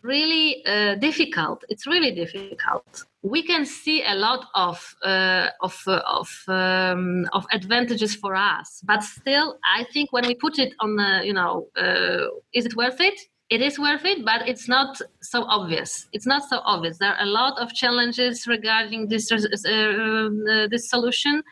really 0.03 0.65
uh, 0.67 0.95
difficult. 0.97 1.65
It's 1.69 1.87
really 1.87 2.13
difficult. 2.13 3.05
We 3.23 3.43
can 3.43 3.65
see 3.65 4.05
a 4.05 4.15
lot 4.15 4.47
of 4.55 4.97
uh, 5.03 5.49
of 5.61 5.83
uh, 5.87 6.01
of 6.07 6.29
um, 6.49 7.27
of 7.33 7.47
advantages 7.53 8.15
for 8.15 8.35
us, 8.35 8.83
but 8.85 9.03
still, 9.03 9.59
I 9.65 9.85
think 9.93 10.13
when 10.13 10.27
we 10.27 10.35
put 10.35 10.59
it 10.59 10.73
on, 10.81 10.97
the, 10.97 11.23
you 11.25 11.33
know, 11.33 11.69
uh, 11.77 12.29
is 12.53 12.67
it 12.67 12.77
worth 12.77 13.01
it? 13.01 13.19
It 13.49 13.61
is 13.61 13.79
worth 13.79 14.05
it, 14.05 14.25
but 14.25 14.49
it's 14.49 14.69
not 14.69 15.01
so 15.21 15.45
obvious. 15.45 16.07
It's 16.13 16.27
not 16.27 16.43
so 16.49 16.61
obvious. 16.65 16.99
There 16.99 17.13
are 17.13 17.23
a 17.23 17.27
lot 17.27 17.59
of 17.61 17.73
challenges 17.73 18.47
regarding 18.49 19.09
this 19.09 19.31
uh, 19.31 19.37
uh, 19.37 20.67
this 20.69 20.91
solution, 20.91 21.45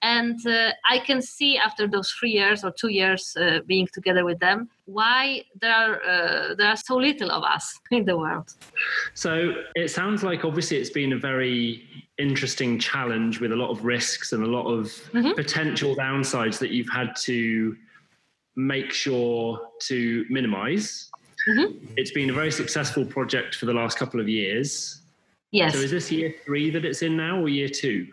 and 0.00 0.38
uh, 0.46 0.70
I 0.88 1.00
can 1.00 1.20
see 1.20 1.58
after 1.58 1.88
those 1.88 2.12
three 2.12 2.30
years 2.30 2.62
or 2.62 2.70
two 2.70 2.88
years 2.88 3.36
uh, 3.36 3.60
being 3.66 3.88
together 3.92 4.24
with 4.24 4.38
them 4.38 4.68
why 4.86 5.44
there 5.60 5.72
are 5.72 5.94
uh, 6.02 6.54
there 6.54 6.68
are 6.68 6.76
so 6.76 6.96
little 6.96 7.30
of 7.32 7.42
us 7.42 7.80
in 7.90 8.04
the 8.04 8.16
world. 8.16 8.54
So 9.14 9.54
it 9.74 9.90
sounds 9.90 10.22
like 10.22 10.44
obviously 10.44 10.76
it's 10.76 10.90
been 10.90 11.12
a 11.12 11.18
very 11.18 11.82
interesting 12.18 12.78
challenge 12.78 13.40
with 13.40 13.50
a 13.50 13.56
lot 13.56 13.70
of 13.70 13.84
risks 13.84 14.32
and 14.32 14.44
a 14.44 14.46
lot 14.46 14.66
of 14.66 14.86
mm-hmm. 15.12 15.32
potential 15.32 15.96
downsides 15.96 16.58
that 16.58 16.70
you've 16.70 16.90
had 16.92 17.16
to 17.22 17.76
make 18.56 18.92
sure 18.92 19.58
to 19.80 20.24
minimize 20.28 21.09
Mm-hmm. 21.48 21.94
It's 21.96 22.10
been 22.10 22.30
a 22.30 22.32
very 22.32 22.50
successful 22.50 23.04
project 23.04 23.54
for 23.54 23.66
the 23.66 23.74
last 23.74 23.98
couple 23.98 24.20
of 24.20 24.28
years. 24.28 25.00
Yes. 25.50 25.74
So 25.74 25.80
is 25.80 25.90
this 25.90 26.10
year 26.12 26.34
three 26.44 26.70
that 26.70 26.84
it's 26.84 27.02
in 27.02 27.16
now, 27.16 27.40
or 27.40 27.48
year 27.48 27.68
two? 27.68 28.06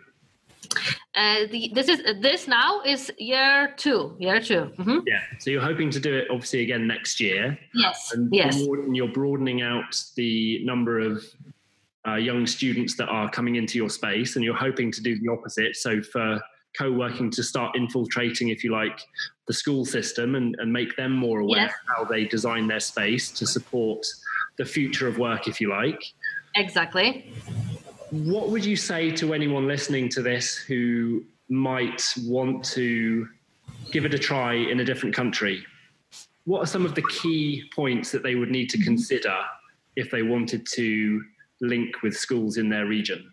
Uh, 1.14 1.46
the, 1.50 1.70
this 1.74 1.88
is 1.88 2.02
this 2.20 2.46
now 2.46 2.80
is 2.82 3.10
year 3.18 3.74
two. 3.76 4.14
Year 4.18 4.40
2 4.40 4.54
mm-hmm. 4.54 4.98
Yeah. 5.06 5.20
So 5.40 5.50
you're 5.50 5.62
hoping 5.62 5.90
to 5.90 6.00
do 6.00 6.14
it 6.14 6.28
obviously 6.30 6.62
again 6.62 6.86
next 6.86 7.18
year. 7.20 7.58
Yes. 7.74 8.12
And 8.12 8.28
yes. 8.32 8.60
and 8.60 8.96
you're 8.96 9.08
broadening 9.08 9.62
out 9.62 10.00
the 10.16 10.64
number 10.64 11.00
of 11.00 11.24
uh, 12.06 12.14
young 12.14 12.46
students 12.46 12.94
that 12.96 13.08
are 13.08 13.28
coming 13.30 13.56
into 13.56 13.78
your 13.78 13.90
space, 13.90 14.36
and 14.36 14.44
you're 14.44 14.54
hoping 14.54 14.92
to 14.92 15.02
do 15.02 15.18
the 15.18 15.28
opposite. 15.28 15.76
So 15.76 16.00
for 16.02 16.40
co-working 16.76 17.30
to 17.32 17.42
start 17.42 17.76
infiltrating, 17.76 18.48
if 18.48 18.62
you 18.64 18.72
like, 18.72 19.00
the 19.46 19.52
school 19.52 19.84
system 19.84 20.34
and, 20.34 20.56
and 20.58 20.72
make 20.72 20.96
them 20.96 21.12
more 21.12 21.40
aware 21.40 21.62
yes. 21.62 21.72
of 21.72 21.96
how 21.96 22.04
they 22.04 22.24
design 22.24 22.66
their 22.68 22.80
space 22.80 23.30
to 23.32 23.46
support 23.46 24.04
the 24.58 24.64
future 24.64 25.08
of 25.08 25.18
work, 25.18 25.48
if 25.48 25.60
you 25.60 25.70
like. 25.70 26.02
Exactly. 26.56 27.32
What 28.10 28.50
would 28.50 28.64
you 28.64 28.76
say 28.76 29.10
to 29.12 29.34
anyone 29.34 29.66
listening 29.66 30.08
to 30.10 30.22
this 30.22 30.56
who 30.56 31.24
might 31.48 32.14
want 32.24 32.64
to 32.66 33.28
give 33.90 34.04
it 34.04 34.14
a 34.14 34.18
try 34.18 34.54
in 34.54 34.80
a 34.80 34.84
different 34.84 35.14
country? 35.14 35.64
What 36.44 36.60
are 36.60 36.66
some 36.66 36.84
of 36.84 36.94
the 36.94 37.02
key 37.02 37.70
points 37.74 38.10
that 38.12 38.22
they 38.22 38.34
would 38.34 38.50
need 38.50 38.70
to 38.70 38.82
consider 38.82 39.36
if 39.96 40.10
they 40.10 40.22
wanted 40.22 40.66
to 40.74 41.22
link 41.60 42.02
with 42.02 42.16
schools 42.16 42.56
in 42.56 42.68
their 42.68 42.86
region? 42.86 43.32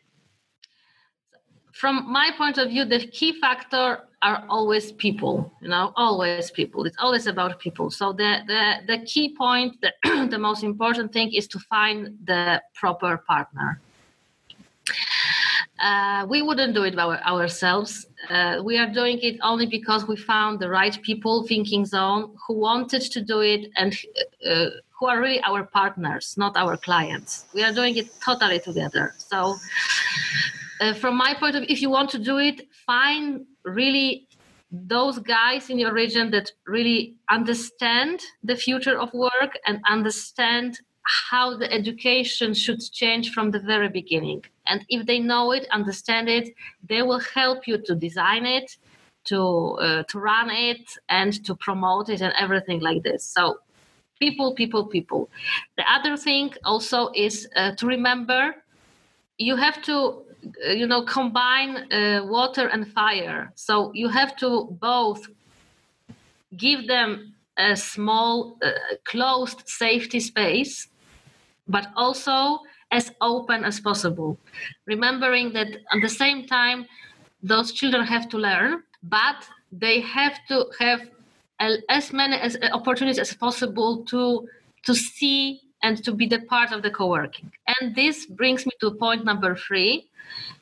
From 1.76 2.10
my 2.10 2.32
point 2.38 2.58
of 2.58 2.70
view, 2.70 2.86
the 2.86 3.06
key 3.08 3.40
factor 3.40 4.00
are 4.22 4.46
always 4.50 4.94
people. 4.94 5.52
You 5.62 5.68
know, 5.68 5.92
always 5.98 6.50
people. 6.50 6.86
It's 6.86 6.98
always 7.00 7.28
about 7.28 7.60
people. 7.60 7.92
So 7.92 8.14
the 8.14 8.32
the 8.48 8.64
the 8.92 9.06
key 9.06 9.36
point, 9.36 9.82
the, 9.82 9.92
the 10.32 10.40
most 10.40 10.64
important 10.64 11.12
thing 11.12 11.34
is 11.34 11.48
to 11.50 11.60
find 11.60 12.18
the 12.24 12.62
proper 12.74 13.18
partner. 13.18 13.82
Uh, 15.84 16.26
we 16.30 16.42
wouldn't 16.42 16.74
do 16.74 16.84
it 16.84 16.98
our, 16.98 17.18
ourselves. 17.26 18.08
Uh, 18.30 18.62
we 18.64 18.78
are 18.78 18.88
doing 18.88 19.20
it 19.22 19.38
only 19.44 19.66
because 19.66 20.08
we 20.08 20.16
found 20.16 20.62
the 20.62 20.70
right 20.70 20.98
people, 21.02 21.46
thinking 21.46 21.86
zone, 21.86 22.34
who 22.48 22.54
wanted 22.54 23.02
to 23.02 23.22
do 23.22 23.42
it 23.42 23.70
and 23.76 23.94
uh, 24.50 24.68
who 24.98 25.08
are 25.08 25.20
really 25.20 25.42
our 25.42 25.64
partners, 25.66 26.36
not 26.38 26.56
our 26.56 26.78
clients. 26.78 27.44
We 27.54 27.62
are 27.66 27.74
doing 27.74 27.98
it 27.98 28.08
totally 28.22 28.62
together. 28.62 29.14
So 29.18 29.58
uh, 30.82 30.94
from 30.94 31.16
my 31.18 31.34
point 31.34 31.56
of 31.56 31.62
view, 31.62 31.74
if 31.74 31.82
you 31.82 31.90
want 31.90 32.10
to 32.12 32.20
do 32.20 32.38
it, 32.38 32.68
find 32.86 33.46
really 33.64 34.28
those 34.72 35.20
guys 35.20 35.70
in 35.70 35.80
your 35.80 35.94
region 35.94 36.32
that 36.32 36.52
really 36.68 37.16
understand 37.30 38.20
the 38.44 38.56
future 38.56 38.98
of 39.00 39.14
work 39.14 39.58
and 39.66 39.80
understand 39.90 40.80
how 41.30 41.56
the 41.56 41.72
education 41.72 42.54
should 42.54 42.82
change 42.92 43.32
from 43.32 43.52
the 43.52 43.60
very 43.60 43.90
beginning. 43.90 44.44
And 44.66 44.84
if 44.90 45.06
they 45.06 45.20
know 45.20 45.52
it, 45.52 45.68
understand 45.72 46.28
it, 46.28 46.50
they 46.90 47.04
will 47.04 47.20
help 47.20 47.68
you 47.68 47.78
to 47.78 47.96
design 47.96 48.46
it, 48.46 48.76
to 49.26 49.40
uh, 49.80 50.04
to 50.04 50.20
run 50.20 50.50
it, 50.50 50.86
and 51.10 51.32
to 51.46 51.56
promote 51.56 52.10
it, 52.10 52.22
and 52.22 52.34
everything 52.38 52.80
like 52.80 53.04
this. 53.04 53.24
So, 53.24 53.60
people, 54.20 54.56
people, 54.56 54.88
people. 54.88 55.30
The 55.78 55.86
other 55.90 56.18
thing 56.18 56.54
also 56.64 57.12
is 57.16 57.48
uh, 57.56 57.76
to 57.76 57.86
remember 57.86 58.56
you 59.38 59.56
have 59.56 59.82
to 59.84 60.24
you 60.74 60.88
know 60.88 61.04
combine 61.04 61.92
uh, 61.92 62.22
water 62.26 62.68
and 62.68 62.88
fire. 62.94 63.52
So 63.56 63.92
you 63.94 64.10
have 64.10 64.36
to 64.38 64.68
both 64.82 65.28
give 66.58 66.88
them 66.88 67.34
a 67.58 67.76
small 67.76 68.58
uh, 68.64 68.72
closed 69.06 69.64
safety 69.66 70.20
space 70.20 70.88
but 71.68 71.88
also 71.96 72.60
as 72.92 73.12
open 73.22 73.66
as 73.66 73.80
possible. 73.80 74.38
Remembering 74.86 75.54
that 75.54 75.68
at 75.68 76.02
the 76.02 76.10
same 76.10 76.46
time 76.46 76.86
those 77.42 77.72
children 77.72 78.06
have 78.06 78.30
to 78.30 78.38
learn 78.38 78.84
but 79.04 79.48
they 79.72 80.02
have 80.02 80.40
to 80.48 80.66
have 80.80 81.02
as 81.90 82.12
many 82.14 82.36
as 82.36 82.58
opportunities 82.74 83.20
as 83.20 83.34
possible 83.34 84.04
to 84.06 84.48
to 84.84 84.94
see 84.94 85.62
and 85.86 86.04
to 86.06 86.12
be 86.20 86.26
the 86.34 86.42
part 86.54 86.70
of 86.76 86.80
the 86.86 86.92
co-working 87.00 87.48
and 87.72 87.96
this 88.02 88.18
brings 88.40 88.62
me 88.68 88.74
to 88.82 88.88
point 89.04 89.22
number 89.32 89.52
three 89.66 89.94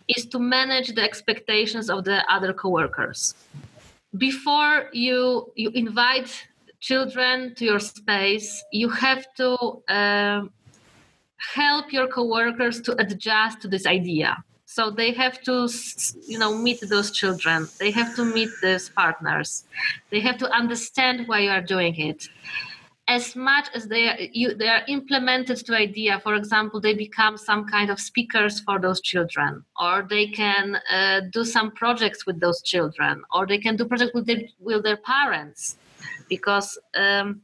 is 0.07 0.25
to 0.27 0.39
manage 0.39 0.93
the 0.95 1.01
expectations 1.01 1.89
of 1.89 2.03
the 2.03 2.23
other 2.31 2.53
coworkers. 2.53 3.35
Before 4.17 4.89
you 4.93 5.51
you 5.55 5.69
invite 5.73 6.47
children 6.79 7.55
to 7.55 7.65
your 7.65 7.79
space, 7.79 8.63
you 8.71 8.89
have 8.89 9.25
to 9.37 9.49
uh, 9.87 10.41
help 11.37 11.91
your 11.91 12.07
coworkers 12.07 12.81
to 12.81 12.91
adjust 13.01 13.61
to 13.61 13.67
this 13.67 13.85
idea. 13.85 14.43
So 14.65 14.89
they 14.89 15.11
have 15.13 15.39
to, 15.43 15.69
you 16.27 16.39
know, 16.39 16.57
meet 16.57 16.79
those 16.89 17.11
children. 17.11 17.67
They 17.79 17.91
have 17.91 18.15
to 18.15 18.25
meet 18.25 18.49
these 18.61 18.89
partners. 18.89 19.65
They 20.09 20.19
have 20.19 20.37
to 20.39 20.49
understand 20.49 21.27
why 21.27 21.39
you 21.39 21.51
are 21.51 21.61
doing 21.61 21.95
it 21.95 22.27
as 23.07 23.35
much 23.35 23.67
as 23.75 23.87
they 23.87 24.07
are, 24.07 24.17
you, 24.31 24.55
they 24.55 24.67
are 24.67 24.81
implemented 24.87 25.57
to 25.57 25.75
idea. 25.75 26.19
For 26.21 26.35
example 26.35 26.79
they 26.79 26.93
become 26.93 27.37
some 27.37 27.65
kind 27.65 27.89
of 27.89 27.99
speakers 27.99 28.61
for 28.61 28.79
those 28.79 29.01
children 29.01 29.63
or 29.79 30.05
they 30.09 30.27
can 30.27 30.77
uh, 30.89 31.21
do 31.31 31.43
some 31.43 31.71
projects 31.71 32.25
with 32.25 32.39
those 32.39 32.61
children 32.61 33.23
or 33.33 33.45
they 33.45 33.57
can 33.57 33.75
do 33.75 33.85
projects 33.85 34.13
with 34.13 34.25
their, 34.25 34.43
with 34.59 34.83
their 34.83 34.97
parents. 34.97 35.77
Because 36.29 36.79
um, 36.95 37.41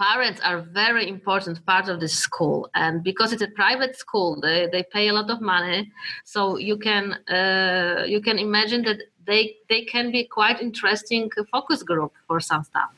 parents 0.00 0.40
are 0.42 0.60
very 0.60 1.08
important 1.08 1.64
part 1.64 1.88
of 1.88 2.00
this 2.00 2.14
school 2.14 2.68
and 2.74 3.04
because 3.04 3.32
it's 3.32 3.42
a 3.42 3.48
private 3.48 3.96
school 3.96 4.40
they, 4.40 4.68
they 4.72 4.82
pay 4.82 5.08
a 5.08 5.12
lot 5.12 5.30
of 5.30 5.40
money. 5.40 5.92
So 6.24 6.58
you 6.58 6.76
can 6.76 7.12
uh, 7.28 8.04
you 8.06 8.20
can 8.20 8.38
imagine 8.38 8.82
that 8.82 8.98
they 9.24 9.56
they 9.68 9.82
can 9.82 10.10
be 10.10 10.24
quite 10.24 10.60
interesting 10.60 11.30
focus 11.52 11.84
group 11.84 12.12
for 12.26 12.40
some 12.40 12.64
stuff 12.64 12.90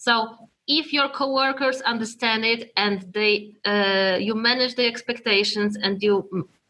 so 0.00 0.12
if 0.66 0.92
your 0.92 1.08
coworkers 1.10 1.78
understand 1.82 2.44
it 2.44 2.72
and 2.76 2.96
they 3.12 3.34
uh, 3.66 4.16
you 4.26 4.34
manage 4.34 4.74
the 4.74 4.86
expectations 4.86 5.76
and 5.84 6.02
you 6.02 6.14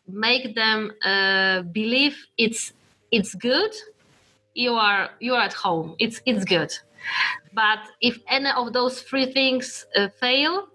make 0.08 0.54
them 0.54 0.90
uh, 1.04 1.62
believe 1.62 2.16
it's 2.36 2.72
it's 3.12 3.34
good 3.34 3.72
you 4.54 4.72
are 4.74 5.10
you 5.20 5.34
are 5.34 5.42
at 5.42 5.52
home. 5.52 5.94
It's 5.98 6.20
it's 6.26 6.44
good. 6.44 6.72
But 7.52 7.80
if 8.00 8.18
any 8.28 8.50
of 8.50 8.72
those 8.72 9.02
three 9.02 9.32
things 9.32 9.86
uh, 9.96 10.08
fail 10.20 10.66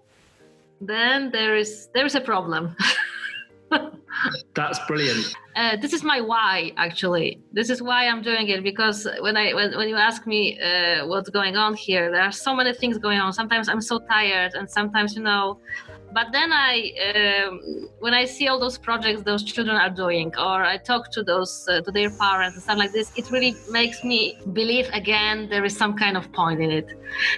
then 0.80 1.30
there 1.30 1.56
is 1.56 1.88
there 1.94 2.04
is 2.04 2.14
a 2.14 2.20
problem 2.20 2.76
That's 4.54 4.78
brilliant. 4.86 5.34
Uh, 5.54 5.76
this 5.76 5.92
is 5.92 6.02
my 6.02 6.20
why 6.20 6.72
actually. 6.76 7.40
This 7.52 7.70
is 7.70 7.80
why 7.82 8.06
I'm 8.08 8.22
doing 8.22 8.48
it 8.48 8.62
because 8.62 9.06
when 9.20 9.36
I 9.36 9.54
when, 9.54 9.76
when 9.76 9.88
you 9.88 9.96
ask 9.96 10.26
me 10.26 10.60
uh, 10.60 11.06
what's 11.06 11.30
going 11.30 11.56
on 11.56 11.74
here, 11.74 12.10
there 12.10 12.22
are 12.22 12.32
so 12.32 12.54
many 12.54 12.72
things 12.74 12.98
going 12.98 13.18
on. 13.18 13.32
Sometimes 13.32 13.68
I'm 13.68 13.80
so 13.80 13.98
tired, 14.00 14.54
and 14.54 14.70
sometimes 14.70 15.16
you 15.16 15.22
know 15.22 15.60
but 16.18 16.28
then 16.36 16.50
i 16.52 16.74
um, 17.10 17.52
when 18.04 18.14
i 18.14 18.24
see 18.24 18.46
all 18.48 18.60
those 18.66 18.78
projects 18.88 19.22
those 19.30 19.42
children 19.52 19.76
are 19.84 19.94
doing 20.04 20.28
or 20.38 20.58
i 20.74 20.76
talk 20.76 21.10
to 21.16 21.22
those 21.22 21.52
uh, 21.68 21.80
to 21.86 21.90
their 21.98 22.10
parents 22.24 22.54
and 22.56 22.62
stuff 22.62 22.78
like 22.78 22.92
this 22.98 23.08
it 23.20 23.30
really 23.30 23.54
makes 23.70 23.98
me 24.10 24.20
believe 24.52 24.88
again 24.92 25.48
there 25.48 25.64
is 25.64 25.76
some 25.76 25.94
kind 25.96 26.16
of 26.16 26.32
point 26.32 26.60
in 26.60 26.70
it. 26.70 26.88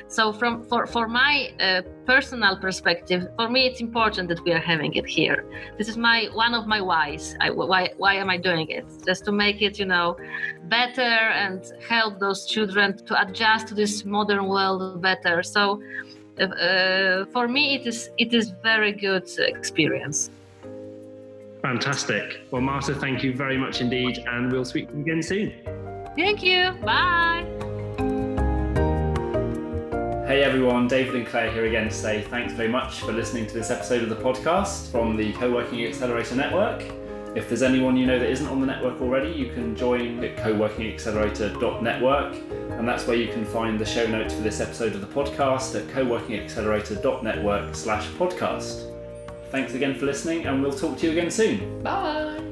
So 0.09 0.33
from 0.33 0.65
for 0.65 0.87
for 0.87 1.09
my 1.09 1.51
uh, 1.61 1.83
personal 2.07 2.55
perspective 2.57 3.29
for 3.37 3.49
me 3.49 3.67
it's 3.69 3.81
important 3.81 4.29
that 4.29 4.41
we 4.45 4.53
are 4.53 4.65
having 4.73 4.95
it 4.95 5.07
here. 5.07 5.45
This 5.79 5.89
is 5.89 5.97
my 5.97 6.29
one 6.45 6.55
of 6.55 6.67
my 6.67 6.81
whys. 6.81 7.37
I, 7.41 7.51
why 7.51 7.91
why 7.97 8.15
am 8.15 8.31
i 8.31 8.37
doing 8.37 8.69
it? 8.79 8.87
Just 9.07 9.25
to 9.27 9.33
make 9.33 9.63
it 9.63 9.79
you 9.79 9.87
know 9.87 10.17
better 10.65 11.17
and 11.45 11.61
help 11.95 12.13
those 12.21 12.47
children 12.47 12.97
to 13.09 13.13
adjust 13.25 13.69
to 13.69 13.75
this 13.75 14.05
modern 14.05 14.45
world 14.49 15.03
better. 15.03 15.43
So 15.43 15.81
uh, 16.41 17.25
for 17.27 17.49
me 17.49 17.75
it 17.77 17.87
is 17.87 18.11
it 18.19 18.33
is 18.35 18.51
very 18.63 18.93
good 18.93 19.29
experience. 19.39 20.31
Fantastic. 21.63 22.41
Well 22.51 22.63
marta 22.63 22.95
thank 22.95 23.23
you 23.23 23.35
very 23.35 23.59
much 23.59 23.81
indeed 23.81 24.19
and 24.27 24.51
we'll 24.53 24.65
speak 24.65 24.89
again 24.91 25.23
soon. 25.23 25.53
Thank 26.17 26.43
you. 26.43 26.73
Bye. 26.85 27.47
Hey 30.29 30.43
everyone, 30.43 30.89
David 30.89 31.15
and 31.15 31.27
Claire 31.27 31.51
here 31.51 31.65
again 31.65 31.89
to 31.89 31.95
say 31.95 32.21
thanks 32.21 32.53
very 32.53 32.69
much 32.69 33.01
for 33.01 33.13
listening 33.13 33.47
to 33.47 33.55
this 33.55 33.71
episode 33.71 34.03
of 34.03 34.11
the 34.11 34.17
podcast 34.17 34.91
from 34.91 35.17
the 35.17 35.33
Co-working 35.33 35.83
Accelerator 35.87 36.35
Network. 36.35 36.85
If 37.35 37.49
there's 37.49 37.63
anyone 37.63 37.97
you 37.97 38.07
know 38.07 38.19
that 38.19 38.31
isn't 38.31 38.49
on 38.49 38.61
the 38.61 38.67
network 38.67 39.01
already, 39.01 39.31
you 39.31 39.53
can 39.53 39.77
join 39.77 40.23
at 40.25 40.37
coworkingaccelerator.network, 40.37 42.35
and 42.79 42.89
that's 42.89 43.07
where 43.07 43.17
you 43.17 43.29
can 43.33 43.45
find 43.45 43.79
the 43.79 43.85
show 43.85 44.07
notes 44.07 44.35
for 44.35 44.41
this 44.41 44.61
episode 44.61 44.95
of 44.95 45.01
the 45.01 45.07
podcast 45.07 45.75
at 45.79 45.87
coworkingaccelerator.network 45.89 47.75
slash 47.75 48.07
podcast. 48.11 48.85
Thanks 49.51 49.75
again 49.75 49.95
for 49.95 50.07
listening, 50.07 50.47
and 50.47 50.63
we'll 50.63 50.73
talk 50.73 50.99
to 50.99 51.07
you 51.07 51.13
again 51.13 51.31
soon. 51.31 51.83
Bye. 51.83 52.48